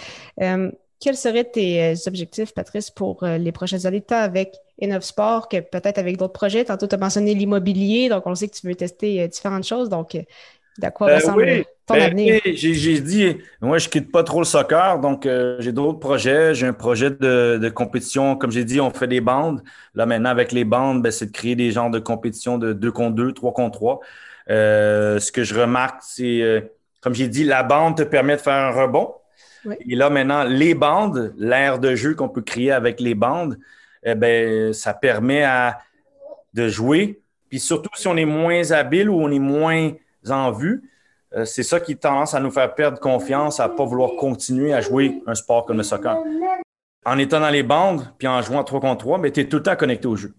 quels 1.00 1.16
seraient 1.16 1.46
tes 1.46 1.94
objectifs, 2.06 2.54
Patrice, 2.54 2.90
pour 2.90 3.26
les 3.26 3.52
prochaines 3.54 3.86
années, 3.86 4.02
tant 4.02 4.18
avec 4.18 4.56
Sport 5.00 5.48
que 5.48 5.62
peut-être 5.62 6.00
avec 6.00 6.18
d'autres 6.18 6.34
projets? 6.34 6.66
Tantôt, 6.66 6.88
tu 6.88 6.96
as 6.96 6.98
mentionné 6.98 7.34
l'immobilier, 7.34 8.10
donc 8.10 8.24
on 8.26 8.36
sait 8.36 8.50
que 8.50 8.56
tu 8.56 8.68
veux 8.68 8.76
tester 8.76 9.26
différentes 9.30 9.66
choses. 9.66 9.90
De 10.82 10.90
quoi 10.90 11.16
ressemble 11.16 11.66
ton 11.86 11.96
ben, 11.96 12.04
avenir? 12.04 12.42
J'ai 12.46 13.00
dit, 13.00 13.38
moi, 13.62 13.78
je 13.78 13.88
ne 13.88 13.92
quitte 13.92 14.12
pas 14.12 14.24
trop 14.24 14.40
le 14.40 14.46
soccer, 14.46 15.00
donc 15.00 15.26
euh, 15.26 15.58
j'ai 15.60 15.72
d'autres 15.72 16.00
projets. 16.00 16.56
J'ai 16.56 16.68
un 16.68 16.74
projet 16.74 17.12
de, 17.12 17.70
compétition. 17.70 18.36
Comme 18.36 18.52
j'ai 18.52 18.66
dit, 18.66 18.82
on 18.82 18.90
fait 18.90 19.08
des 19.08 19.22
bandes. 19.22 19.64
Là, 19.94 20.06
maintenant, 20.06 20.30
avec 20.30 20.52
les 20.52 20.64
bandes, 20.64 21.02
ben, 21.02 21.12
c'est 21.12 21.28
de 21.28 21.32
créer 21.32 21.56
des 21.56 21.72
genres 21.72 21.92
de 21.92 22.00
compétition 22.00 22.58
de 22.58 22.74
2 22.74 22.92
contre 22.92 23.16
2, 23.16 23.34
3 23.34 23.54
contre 23.54 23.78
3. 23.78 24.00
Euh, 24.50 25.20
ce 25.20 25.32
que 25.32 25.44
je 25.44 25.60
remarque, 25.60 26.02
c'est, 26.02 26.42
euh, 26.42 26.62
comme 27.02 27.14
j'ai 27.14 27.28
dit, 27.28 27.44
la 27.44 27.64
bande 27.64 27.98
te 27.98 28.04
permet 28.04 28.36
de 28.36 28.42
faire 28.42 28.54
un 28.54 28.72
rebond. 28.72 29.14
Et 29.88 29.96
là, 29.96 30.10
maintenant, 30.10 30.44
les 30.44 30.74
bandes, 30.74 31.34
l'air 31.38 31.80
de 31.80 31.96
jeu 31.96 32.16
qu'on 32.16 32.28
peut 32.28 32.42
créer 32.42 32.72
avec 32.72 33.00
les 33.00 33.16
bandes, 33.16 33.58
eh 34.04 34.16
ben, 34.16 34.74
ça 34.74 34.94
permet 34.94 35.44
à, 35.44 35.80
de 36.54 36.68
jouer. 36.68 37.22
Puis 37.50 37.60
surtout, 37.60 37.90
si 37.94 38.08
on 38.08 38.18
est 38.18 38.26
moins 38.26 38.72
habile 38.72 39.10
ou 39.10 39.22
on 39.22 39.32
est 39.32 39.40
moins 39.40 39.92
en 40.32 40.52
vue, 40.52 40.90
euh, 41.36 41.46
c'est 41.46 41.64
ça 41.64 41.80
qui 41.80 41.98
tendance 41.98 42.34
à 42.34 42.40
nous 42.40 42.52
faire 42.52 42.74
perdre 42.76 43.00
confiance, 43.00 43.60
à 43.60 43.68
ne 43.68 43.74
pas 43.74 43.86
vouloir 43.86 44.12
continuer 44.18 44.74
à 44.74 44.82
jouer 44.82 45.22
un 45.26 45.36
sport 45.36 45.66
comme 45.66 45.78
le 45.78 45.84
soccer. 45.84 46.18
En 47.06 47.18
étant 47.18 47.40
dans 47.40 47.50
les 47.50 47.64
bandes, 47.64 48.08
puis 48.18 48.28
en 48.28 48.42
jouant 48.42 48.64
3 48.64 48.80
contre 48.80 49.00
3, 49.00 49.22
tu 49.32 49.40
es 49.40 49.46
tout 49.46 49.58
le 49.58 49.64
temps 49.64 49.76
connecté 49.76 50.08
au 50.08 50.16
jeu. 50.16 50.34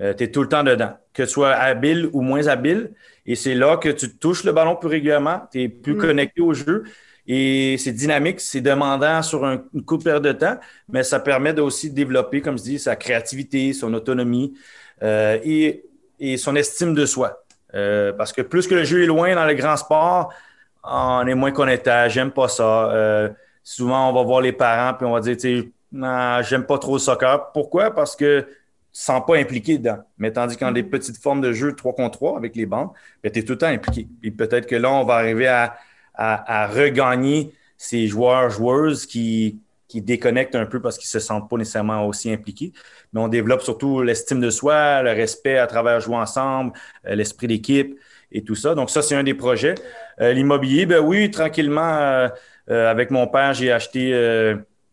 Euh, 0.00 0.14
tu 0.14 0.24
es 0.24 0.30
tout 0.30 0.42
le 0.42 0.48
temps 0.48 0.64
dedans, 0.64 0.94
que 1.12 1.22
tu 1.22 1.28
sois 1.28 1.52
habile 1.52 2.08
ou 2.12 2.22
moins 2.22 2.46
habile. 2.46 2.92
Et 3.26 3.36
c'est 3.36 3.54
là 3.54 3.76
que 3.76 3.88
tu 3.88 4.16
touches 4.16 4.44
le 4.44 4.52
ballon 4.52 4.74
plus 4.74 4.88
régulièrement, 4.88 5.42
tu 5.52 5.62
es 5.62 5.68
plus 5.68 5.94
mm. 5.94 5.98
connecté 5.98 6.40
au 6.40 6.54
jeu. 6.54 6.84
Et 7.26 7.76
c'est 7.78 7.92
dynamique, 7.92 8.40
c'est 8.40 8.60
demandant 8.60 9.22
sur 9.22 9.44
un, 9.44 9.62
une 9.74 9.84
courte 9.84 10.02
période 10.02 10.24
de 10.24 10.32
temps, 10.32 10.56
mais 10.88 11.04
ça 11.04 11.20
permet 11.20 11.52
de 11.52 11.62
aussi 11.62 11.90
développer, 11.90 12.40
comme 12.40 12.58
je 12.58 12.64
dis, 12.64 12.78
sa 12.80 12.96
créativité, 12.96 13.72
son 13.72 13.94
autonomie 13.94 14.54
euh, 15.02 15.38
et, 15.44 15.84
et, 16.18 16.36
son 16.36 16.56
estime 16.56 16.94
de 16.94 17.06
soi. 17.06 17.41
Euh, 17.74 18.12
parce 18.12 18.32
que 18.32 18.42
plus 18.42 18.66
que 18.66 18.74
le 18.74 18.84
jeu 18.84 19.02
est 19.02 19.06
loin 19.06 19.34
dans 19.34 19.46
le 19.46 19.54
grand 19.54 19.76
sport, 19.76 20.32
on 20.84 21.26
est 21.26 21.34
moins 21.34 21.52
connecté. 21.52 22.06
J'aime 22.08 22.30
pas 22.30 22.48
ça. 22.48 22.90
Euh, 22.90 23.28
souvent, 23.62 24.10
on 24.10 24.12
va 24.12 24.22
voir 24.22 24.40
les 24.40 24.52
parents 24.52 24.94
puis 24.94 25.06
on 25.06 25.12
va 25.12 25.20
dire, 25.20 25.36
tu 25.36 25.60
sais, 25.60 26.48
j'aime 26.48 26.64
pas 26.64 26.78
trop 26.78 26.94
le 26.94 26.98
soccer. 26.98 27.52
Pourquoi? 27.52 27.94
Parce 27.94 28.16
que 28.16 28.40
tu 28.40 28.48
ne 28.48 28.54
sens 28.92 29.22
pas 29.26 29.36
impliqué 29.36 29.78
dedans. 29.78 29.98
Mais 30.18 30.32
tandis 30.32 30.56
qu'en 30.56 30.72
des 30.72 30.82
petites 30.82 31.16
formes 31.16 31.40
de 31.40 31.52
jeu 31.52 31.74
3 31.74 31.94
contre 31.94 32.18
3 32.18 32.36
avec 32.36 32.56
les 32.56 32.66
bandes, 32.66 32.90
ben, 33.22 33.32
tu 33.32 33.38
es 33.38 33.42
tout 33.42 33.52
le 33.52 33.58
temps 33.58 33.66
impliqué. 33.66 34.08
Et 34.22 34.30
peut-être 34.30 34.66
que 34.66 34.76
là, 34.76 34.90
on 34.90 35.04
va 35.04 35.14
arriver 35.14 35.48
à, 35.48 35.76
à 36.14 36.66
regagner 36.66 37.54
ces 37.78 38.06
joueurs, 38.06 38.50
joueuses 38.50 39.06
qui, 39.06 39.60
qui 39.92 40.00
déconnectent 40.00 40.54
un 40.54 40.64
peu 40.64 40.80
parce 40.80 40.96
qu'ils 40.96 41.14
ne 41.14 41.20
se 41.20 41.26
sentent 41.26 41.50
pas 41.50 41.56
nécessairement 41.58 42.06
aussi 42.06 42.32
impliqués. 42.32 42.72
Mais 43.12 43.20
on 43.20 43.28
développe 43.28 43.60
surtout 43.60 44.00
l'estime 44.00 44.40
de 44.40 44.48
soi, 44.48 45.02
le 45.02 45.10
respect 45.10 45.58
à 45.58 45.66
travers 45.66 46.00
jouer 46.00 46.16
ensemble, 46.16 46.72
euh, 47.06 47.14
l'esprit 47.14 47.46
d'équipe 47.46 47.98
et 48.30 48.42
tout 48.42 48.54
ça. 48.54 48.74
Donc, 48.74 48.88
ça, 48.88 49.02
c'est 49.02 49.14
un 49.14 49.22
des 49.22 49.34
projets. 49.34 49.74
Euh, 50.22 50.32
l'immobilier, 50.32 50.86
ben 50.86 51.00
oui, 51.00 51.30
tranquillement, 51.30 52.30
euh, 52.70 52.90
avec 52.90 53.10
mon 53.10 53.26
père, 53.26 53.52
j'ai 53.52 53.70
acheté, 53.70 54.14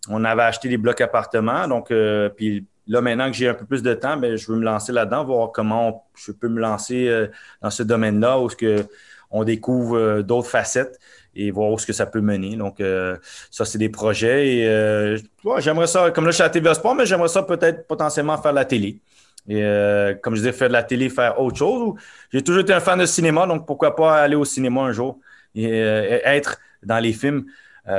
on 0.09 0.25
avait 0.25 0.41
acheté 0.41 0.67
des 0.67 0.77
blocs 0.77 0.99
appartements. 0.99 1.65
Donc, 1.65 1.93
puis 2.35 2.65
là, 2.87 2.99
maintenant 2.99 3.31
que 3.31 3.37
j'ai 3.37 3.47
un 3.47 3.53
peu 3.53 3.65
plus 3.65 3.81
de 3.81 3.93
temps, 3.93 4.17
ben, 4.17 4.35
je 4.35 4.51
veux 4.51 4.57
me 4.57 4.65
lancer 4.65 4.91
là-dedans, 4.91 5.23
voir 5.23 5.53
comment 5.53 6.09
je 6.13 6.33
peux 6.33 6.49
me 6.49 6.59
lancer 6.59 7.27
dans 7.61 7.69
ce 7.69 7.83
domaine-là 7.83 8.37
où 8.37 8.47
que 8.47 8.85
on 9.31 9.43
découvre 9.43 10.23
d'autres 10.23 10.49
facettes 10.49 10.99
et 11.35 11.51
voir 11.51 11.71
où 11.71 11.77
ce 11.77 11.85
que 11.85 11.93
ça 11.93 12.05
peut 12.05 12.21
mener. 12.21 12.55
Donc, 12.55 12.79
euh, 12.79 13.17
ça, 13.51 13.65
c'est 13.65 13.77
des 13.77 13.89
projets. 13.89 14.57
Et 14.57 14.67
euh, 14.67 15.17
j'aimerais 15.59 15.87
ça, 15.87 16.11
comme 16.11 16.25
là, 16.25 16.31
je 16.31 16.35
suis 16.35 16.43
à 16.43 16.49
TV 16.49 16.73
Sport, 16.73 16.95
mais 16.95 17.05
j'aimerais 17.05 17.27
ça 17.27 17.43
peut-être 17.43 17.87
potentiellement 17.87 18.37
faire 18.37 18.51
de 18.51 18.57
la 18.57 18.65
télé. 18.65 18.99
Et 19.47 19.63
euh, 19.63 20.13
comme 20.15 20.35
je 20.35 20.41
disais, 20.41 20.51
faire 20.51 20.67
de 20.67 20.73
la 20.73 20.83
télé, 20.83 21.09
faire 21.09 21.39
autre 21.39 21.57
chose. 21.57 21.93
J'ai 22.31 22.43
toujours 22.43 22.61
été 22.61 22.73
un 22.73 22.79
fan 22.79 22.99
de 22.99 23.05
cinéma, 23.05 23.47
donc 23.47 23.65
pourquoi 23.65 23.95
pas 23.95 24.21
aller 24.21 24.35
au 24.35 24.45
cinéma 24.45 24.81
un 24.81 24.91
jour 24.91 25.19
et, 25.55 25.69
être 25.69 26.59
dans 26.83 26.99
les 26.99 27.13
films. 27.13 27.45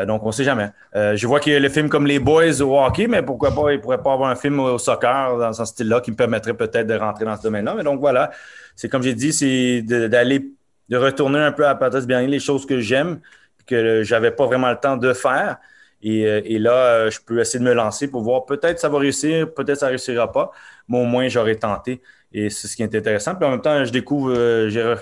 donc, 0.06 0.22
on 0.22 0.28
ne 0.28 0.32
sait 0.32 0.44
jamais. 0.44 0.68
je 0.94 1.26
vois 1.26 1.40
qu'il 1.40 1.52
y 1.52 1.56
a 1.56 1.58
le 1.58 1.68
film 1.68 1.88
comme 1.88 2.06
Les 2.06 2.20
Boys 2.20 2.60
au 2.60 2.78
hockey, 2.78 3.08
mais 3.08 3.22
pourquoi 3.22 3.52
pas, 3.52 3.72
il 3.72 3.76
ne 3.76 3.82
pourrait 3.82 4.02
pas 4.02 4.12
avoir 4.12 4.30
un 4.30 4.36
film 4.36 4.60
au 4.60 4.78
soccer 4.78 5.36
dans 5.38 5.52
ce 5.52 5.64
style-là 5.64 6.00
qui 6.00 6.12
me 6.12 6.16
permettrait 6.16 6.54
peut-être 6.54 6.86
de 6.86 6.94
rentrer 6.94 7.24
dans 7.24 7.36
ce 7.36 7.42
domaine-là. 7.42 7.74
Mais 7.76 7.82
donc, 7.82 7.98
voilà, 7.98 8.30
c'est 8.76 8.88
comme 8.88 9.02
j'ai 9.02 9.14
dit, 9.14 9.32
c'est 9.32 9.82
d'aller 9.82 10.52
de 10.90 10.96
retourner 10.96 11.38
un 11.38 11.52
peu 11.52 11.66
à 11.66 11.74
Patrice 11.74 12.06
Bernier 12.06 12.26
les 12.26 12.40
choses 12.40 12.66
que 12.66 12.80
j'aime, 12.80 13.20
que 13.66 14.02
j'avais 14.02 14.32
pas 14.32 14.46
vraiment 14.46 14.70
le 14.70 14.76
temps 14.76 14.96
de 14.96 15.12
faire. 15.12 15.58
Et, 16.02 16.26
euh, 16.26 16.40
là, 16.58 16.72
euh, 16.72 17.10
je 17.10 17.20
peux 17.20 17.38
essayer 17.40 17.60
de 17.60 17.64
me 17.64 17.74
lancer 17.74 18.08
pour 18.08 18.22
voir 18.22 18.46
peut-être 18.46 18.78
ça 18.78 18.88
va 18.88 18.98
réussir, 18.98 19.52
peut-être 19.54 19.78
ça 19.78 19.86
ne 19.86 19.90
réussira 19.90 20.32
pas, 20.32 20.50
mais 20.88 20.98
au 20.98 21.04
moins 21.04 21.28
j'aurais 21.28 21.56
tenté. 21.56 22.02
Et 22.32 22.50
c'est 22.50 22.68
ce 22.68 22.76
qui 22.76 22.82
est 22.82 22.94
intéressant. 22.94 23.34
Puis 23.36 23.46
en 23.46 23.50
même 23.50 23.60
temps, 23.60 23.84
je 23.84 23.92
découvre, 23.92 24.32
euh, 24.36 24.96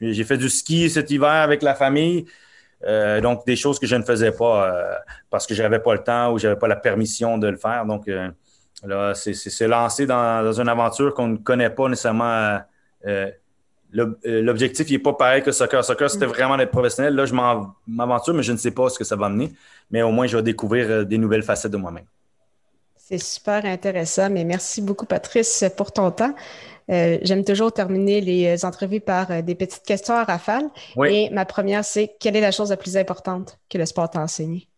j'ai 0.00 0.24
fait 0.24 0.36
du 0.36 0.48
ski 0.48 0.90
cet 0.90 1.10
hiver 1.10 1.30
avec 1.30 1.62
la 1.62 1.74
famille. 1.74 2.26
donc, 3.22 3.46
des 3.46 3.56
choses 3.56 3.78
que 3.78 3.86
je 3.86 3.96
ne 3.96 4.02
faisais 4.02 4.32
pas 4.32 5.02
parce 5.30 5.46
que 5.46 5.54
je 5.54 5.62
n'avais 5.62 5.78
pas 5.78 5.94
le 5.94 6.02
temps 6.02 6.32
ou 6.32 6.38
je 6.38 6.48
n'avais 6.48 6.58
pas 6.58 6.68
la 6.68 6.76
permission 6.76 7.38
de 7.38 7.48
le 7.48 7.56
faire. 7.56 7.86
Donc, 7.86 8.08
là, 8.84 9.14
c'est 9.14 9.34
se 9.34 9.64
lancer 9.64 10.06
dans, 10.06 10.52
une 10.60 10.68
aventure 10.68 11.14
qu'on 11.14 11.28
ne 11.28 11.36
connaît 11.36 11.70
pas 11.70 11.88
nécessairement 11.88 12.58
l'objectif 13.92 14.90
n'est 14.90 14.98
pas 14.98 15.12
pareil 15.12 15.42
que 15.42 15.52
soccer. 15.52 15.84
Soccer, 15.84 16.10
c'était 16.10 16.26
mm. 16.26 16.30
vraiment 16.30 16.56
d'être 16.56 16.70
professionnel. 16.70 17.14
Là, 17.14 17.26
je 17.26 17.34
m'aventure, 17.34 18.34
mais 18.34 18.42
je 18.42 18.52
ne 18.52 18.56
sais 18.56 18.70
pas 18.70 18.88
ce 18.88 18.98
que 18.98 19.04
ça 19.04 19.16
va 19.16 19.28
mener. 19.28 19.52
Mais 19.90 20.02
au 20.02 20.10
moins, 20.10 20.26
je 20.26 20.36
vais 20.36 20.42
découvrir 20.42 20.90
euh, 20.90 21.04
des 21.04 21.18
nouvelles 21.18 21.42
facettes 21.42 21.72
de 21.72 21.76
moi-même. 21.76 22.06
C'est 22.96 23.18
super 23.18 23.64
intéressant, 23.64 24.30
mais 24.30 24.44
merci 24.44 24.80
beaucoup, 24.80 25.06
Patrice, 25.06 25.64
pour 25.76 25.92
ton 25.92 26.10
temps. 26.10 26.34
Euh, 26.90 27.18
j'aime 27.22 27.44
toujours 27.44 27.72
terminer 27.72 28.20
les 28.20 28.64
entrevues 28.64 29.00
par 29.00 29.42
des 29.42 29.54
petites 29.54 29.84
questions 29.84 30.14
à 30.14 30.24
rafale. 30.24 30.64
Et 31.06 31.28
ma 31.30 31.44
première, 31.44 31.84
c'est 31.84 32.16
quelle 32.18 32.36
est 32.36 32.40
la 32.40 32.52
chose 32.52 32.70
la 32.70 32.76
plus 32.76 32.96
importante 32.96 33.58
que 33.68 33.76
le 33.78 33.86
sport 33.86 34.10
t'a 34.10 34.20
enseigné? 34.20 34.68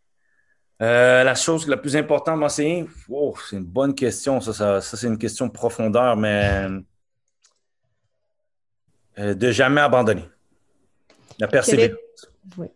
la 0.80 1.34
chose 1.34 1.66
la 1.66 1.78
plus 1.78 1.96
importante 1.96 2.38
m'enseigner, 2.38 2.84
oh, 3.08 3.34
c'est 3.48 3.56
une 3.56 3.64
bonne 3.64 3.94
question. 3.94 4.38
ça 4.42 4.82
c'est 4.82 5.06
une 5.06 5.16
question 5.16 5.46
de 5.46 5.52
profondeur, 5.52 6.14
mais 6.14 6.68
euh, 9.18 9.34
de 9.34 9.50
jamais 9.50 9.80
abandonner. 9.80 10.28
La 11.38 11.46
persévérance. 11.46 11.98
Oui, 12.56 12.66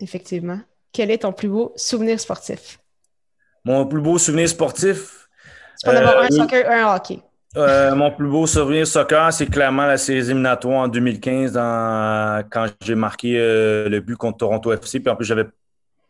effectivement. 0.00 0.60
Quel 0.92 1.10
est 1.10 1.18
ton 1.18 1.32
plus 1.32 1.48
beau 1.48 1.72
souvenir 1.76 2.20
sportif? 2.20 2.78
Mon 3.64 3.86
plus 3.86 4.00
beau 4.00 4.18
souvenir 4.18 4.48
sportif. 4.48 5.28
Tu 5.80 5.88
peux 5.88 5.96
en 5.96 6.00
avoir 6.00 6.18
un 6.18 6.26
euh, 6.26 6.36
soccer, 6.36 6.70
un 6.70 6.94
hockey. 6.94 7.20
Euh, 7.56 7.94
mon 7.94 8.10
plus 8.12 8.28
beau 8.28 8.46
souvenir 8.46 8.86
soccer, 8.86 9.32
c'est 9.32 9.46
clairement 9.46 9.86
la 9.86 9.98
série 9.98 10.20
éliminatoire 10.20 10.80
en 10.80 10.88
2015 10.88 11.52
quand 12.50 12.66
j'ai 12.82 12.94
marqué 12.94 13.32
le 13.34 14.00
but 14.00 14.16
contre 14.16 14.38
Toronto 14.38 14.72
FC. 14.72 15.00
Puis 15.00 15.10
en 15.10 15.16
plus, 15.16 15.26
j'avais 15.26 15.46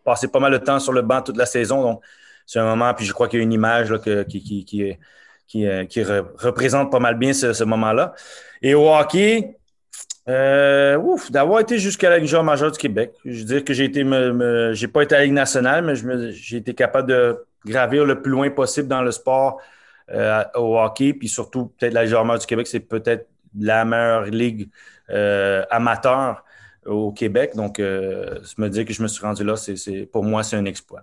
passé 0.05 0.29
pas 0.29 0.39
mal 0.39 0.53
de 0.53 0.59
temps 0.59 0.79
sur 0.79 0.93
le 0.93 1.03
banc 1.03 1.23
toute 1.23 1.37
la 1.37 1.47
saison. 1.47 1.83
Donc, 1.83 2.03
c'est 2.47 2.59
un 2.59 2.65
moment, 2.65 2.93
puis 2.95 3.07
je 3.07 3.13
crois 3.13 3.29
qu'il 3.29 3.39
y 3.39 3.43
a 3.43 3.45
une 3.45 3.53
image 3.53 3.93
qui, 4.29 4.65
qui, 5.47 6.05
représente 6.05 6.91
pas 6.91 7.01
mal 7.01 7.17
bien 7.17 7.33
ce, 7.33 7.53
ce 7.53 7.65
moment-là. 7.65 8.15
Et 8.61 8.75
au 8.75 8.89
hockey, 8.89 9.57
euh, 10.29 10.97
ouf, 10.99 11.33
d'avoir 11.33 11.61
été 11.61 11.79
jusqu'à 11.79 12.09
la 12.09 12.19
Ligue 12.19 12.33
majeure 12.43 12.71
du 12.71 12.79
Québec. 12.79 13.13
Je 13.25 13.39
veux 13.41 13.45
dire 13.45 13.65
que 13.65 13.75
j'ai 13.75 13.85
été, 13.85 14.05
j'ai 14.73 14.89
pas 14.89 15.03
été 15.03 15.15
à 15.15 15.19
la 15.19 15.25
Ligue 15.25 15.35
nationale, 15.35 15.85
mais 15.85 16.33
j'ai 16.33 16.59
été 16.59 16.75
capable 16.75 17.09
de 17.09 17.45
gravir 17.67 18.05
le 18.05 18.23
plus 18.23 18.31
loin 18.31 18.51
possible 18.51 18.89
dans 18.89 19.03
le 19.03 19.11
sport 19.11 19.61
euh, 20.11 20.45
au 20.55 20.79
hockey, 20.79 21.13
puis 21.13 21.29
surtout 21.29 21.67
peut-être 21.67 21.93
la 21.93 22.05
Ligue 22.05 22.13
majeure 22.13 22.39
du 22.39 22.47
Québec, 22.47 22.67
c'est 22.69 22.81
peut-être 22.81 23.27
la 23.59 23.85
meilleure 23.85 24.25
ligue 24.27 24.69
euh, 25.11 25.65
amateur 25.71 26.45
au 26.87 27.13
Québec. 27.13 27.57
Donc, 27.57 27.79
me 27.79 28.69
dire 28.69 28.85
que 28.85 28.93
je 28.93 29.03
me 29.03 29.09
suis 29.09 29.23
rendu 29.23 29.43
là, 29.43 29.57
c'est, 29.57 30.07
pour 30.07 30.23
moi, 30.23 30.45
c'est 30.45 30.57
un 30.57 30.65
exploit. 30.65 31.03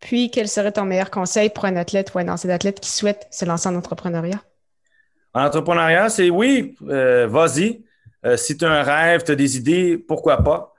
Puis, 0.00 0.30
quel 0.30 0.48
serait 0.48 0.72
ton 0.72 0.84
meilleur 0.84 1.10
conseil 1.10 1.50
pour 1.50 1.64
un 1.64 1.76
athlète 1.76 2.12
ou 2.14 2.18
un 2.18 2.28
ancien 2.28 2.50
athlète 2.50 2.80
qui 2.80 2.90
souhaite 2.90 3.28
se 3.30 3.44
lancer 3.44 3.68
en 3.68 3.76
entrepreneuriat? 3.76 4.40
En 5.32 5.44
entrepreneuriat, 5.44 6.08
c'est 6.08 6.30
oui, 6.30 6.74
vas-y. 6.80 7.84
Euh, 8.26 8.36
si 8.36 8.56
tu 8.56 8.64
as 8.64 8.70
un 8.70 8.82
rêve, 8.82 9.22
tu 9.24 9.32
as 9.32 9.34
des 9.34 9.56
idées, 9.56 9.98
pourquoi 9.98 10.42
pas? 10.42 10.74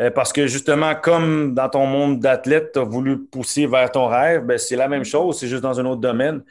Euh, 0.00 0.10
parce 0.10 0.32
que 0.32 0.46
justement, 0.46 0.94
comme 0.94 1.54
dans 1.54 1.68
ton 1.68 1.86
monde 1.86 2.20
d'athlète, 2.20 2.72
tu 2.72 2.78
as 2.80 2.84
voulu 2.84 3.18
pousser 3.18 3.66
vers 3.66 3.90
ton 3.92 4.06
rêve, 4.08 4.44
ben, 4.44 4.58
c'est 4.58 4.76
la 4.76 4.88
même 4.88 5.04
chose, 5.04 5.38
c'est 5.38 5.48
juste 5.48 5.62
dans 5.62 5.78
un 5.78 5.84
autre 5.86 6.00
domaine. 6.00 6.42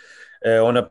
Euh, 0.45 0.59
on 0.59 0.71
n'a 0.71 0.83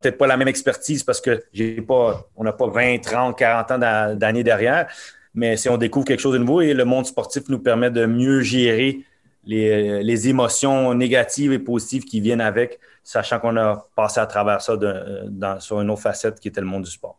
peut-être 0.00 0.18
pas 0.18 0.26
la 0.26 0.36
même 0.36 0.48
expertise 0.48 1.04
parce 1.04 1.20
que 1.20 1.42
j'ai 1.52 1.80
pas, 1.82 2.28
on 2.36 2.44
n'a 2.44 2.52
pas 2.52 2.66
20, 2.68 2.98
30, 3.02 3.36
40 3.36 3.70
ans 3.72 4.14
d'années 4.14 4.44
derrière, 4.44 4.88
mais 5.34 5.56
si 5.56 5.68
on 5.68 5.76
découvre 5.76 6.06
quelque 6.06 6.20
chose 6.20 6.34
de 6.34 6.38
nouveau 6.38 6.60
et 6.60 6.74
le 6.74 6.84
monde 6.84 7.06
sportif 7.06 7.48
nous 7.48 7.58
permet 7.58 7.90
de 7.90 8.06
mieux 8.06 8.40
gérer 8.40 9.04
les, 9.44 10.28
émotions 10.28 10.94
négatives 10.94 11.52
et 11.52 11.58
positives 11.58 12.04
qui 12.04 12.20
viennent 12.20 12.40
avec, 12.40 12.78
sachant 13.02 13.40
qu'on 13.40 13.56
a 13.56 13.88
passé 13.96 14.20
à 14.20 14.26
travers 14.26 14.60
ça 14.62 14.76
dans, 14.76 15.60
sur 15.60 15.80
une 15.80 15.90
autre 15.90 16.02
facette 16.02 16.38
qui 16.40 16.48
était 16.48 16.60
le 16.60 16.66
monde 16.66 16.84
du 16.84 16.90
sport. 16.90 17.18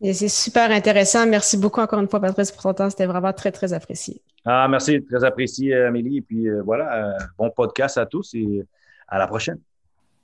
C'est 0.00 0.28
super 0.28 0.70
intéressant. 0.70 1.26
Merci 1.26 1.56
beaucoup 1.56 1.80
encore 1.80 2.00
une 2.00 2.08
fois, 2.08 2.20
Patrice, 2.20 2.52
pour 2.52 2.62
ton 2.62 2.74
temps. 2.74 2.90
C'était 2.90 3.06
vraiment 3.06 3.32
très, 3.32 3.50
très 3.50 3.72
apprécié. 3.72 4.20
Ah, 4.44 4.68
merci, 4.68 5.04
très 5.04 5.24
apprécié, 5.24 5.74
Amélie. 5.74 6.18
Et 6.18 6.22
puis 6.22 6.46
voilà, 6.64 7.16
bon 7.36 7.50
podcast 7.50 7.98
à 7.98 8.06
tous 8.06 8.34
et 8.34 8.64
à 9.08 9.18
la 9.18 9.26
prochaine. 9.26 9.58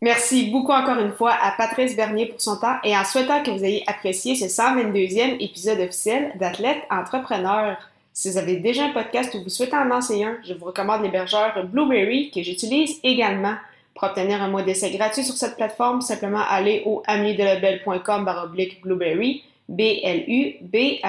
Merci 0.04 0.50
beaucoup 0.50 0.72
encore 0.72 0.98
une 0.98 1.12
fois 1.12 1.32
à 1.32 1.52
Patrice 1.56 1.96
Bernier 1.96 2.26
pour 2.26 2.38
son 2.38 2.58
temps 2.58 2.76
et 2.84 2.94
en 2.94 3.04
souhaitant 3.04 3.42
que 3.42 3.50
vous 3.50 3.64
ayez 3.64 3.82
apprécié 3.86 4.34
ce 4.34 4.44
122e 4.44 5.42
épisode 5.42 5.80
officiel 5.80 6.32
d'Athlète 6.38 6.82
Entrepreneur. 6.90 7.78
Si 8.12 8.30
vous 8.30 8.36
avez 8.36 8.56
déjà 8.56 8.84
un 8.84 8.92
podcast 8.92 9.34
ou 9.34 9.42
vous 9.42 9.48
souhaitez 9.48 9.76
en 9.76 9.84
lancer 9.84 10.22
un, 10.22 10.36
je 10.46 10.52
vous 10.52 10.66
recommande 10.66 11.02
l'hébergeur 11.02 11.66
Blueberry 11.66 12.30
que 12.30 12.42
j'utilise 12.42 13.00
également. 13.02 13.54
Pour 13.94 14.08
obtenir 14.08 14.42
un 14.42 14.48
mois 14.48 14.62
d'essai 14.62 14.90
gratuit 14.90 15.24
sur 15.24 15.36
cette 15.36 15.56
plateforme, 15.56 16.02
simplement 16.02 16.42
aller 16.50 16.82
au 16.84 17.02
ameliedelabel.com 17.06 18.24
baroblique 18.26 18.82
Blueberry, 18.82 19.42
B-L-U-B-R-R-Y. 19.68 21.04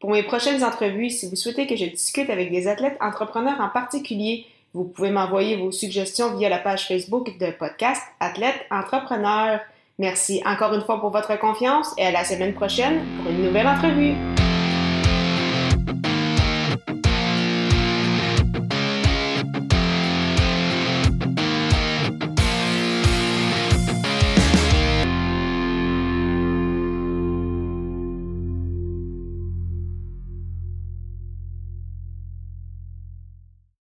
Pour 0.00 0.10
mes 0.10 0.22
prochaines 0.22 0.62
entrevues, 0.62 1.10
si 1.10 1.28
vous 1.28 1.36
souhaitez 1.36 1.66
que 1.66 1.76
je 1.76 1.86
discute 1.86 2.28
avec 2.30 2.50
des 2.50 2.68
athlètes 2.68 2.98
entrepreneurs 3.00 3.60
en 3.60 3.68
particulier, 3.68 4.46
vous 4.74 4.84
pouvez 4.84 5.10
m'envoyer 5.10 5.56
vos 5.56 5.72
suggestions 5.72 6.36
via 6.36 6.48
la 6.48 6.58
page 6.58 6.86
Facebook 6.86 7.38
de 7.38 7.50
podcast 7.52 8.02
Athlète 8.20 8.66
Entrepreneur. 8.70 9.60
Merci 9.98 10.42
encore 10.44 10.74
une 10.74 10.82
fois 10.82 11.00
pour 11.00 11.10
votre 11.10 11.38
confiance 11.38 11.94
et 11.96 12.06
à 12.06 12.10
la 12.10 12.24
semaine 12.24 12.54
prochaine 12.54 13.04
pour 13.22 13.30
une 13.30 13.44
nouvelle 13.44 13.68
entrevue. 13.68 14.14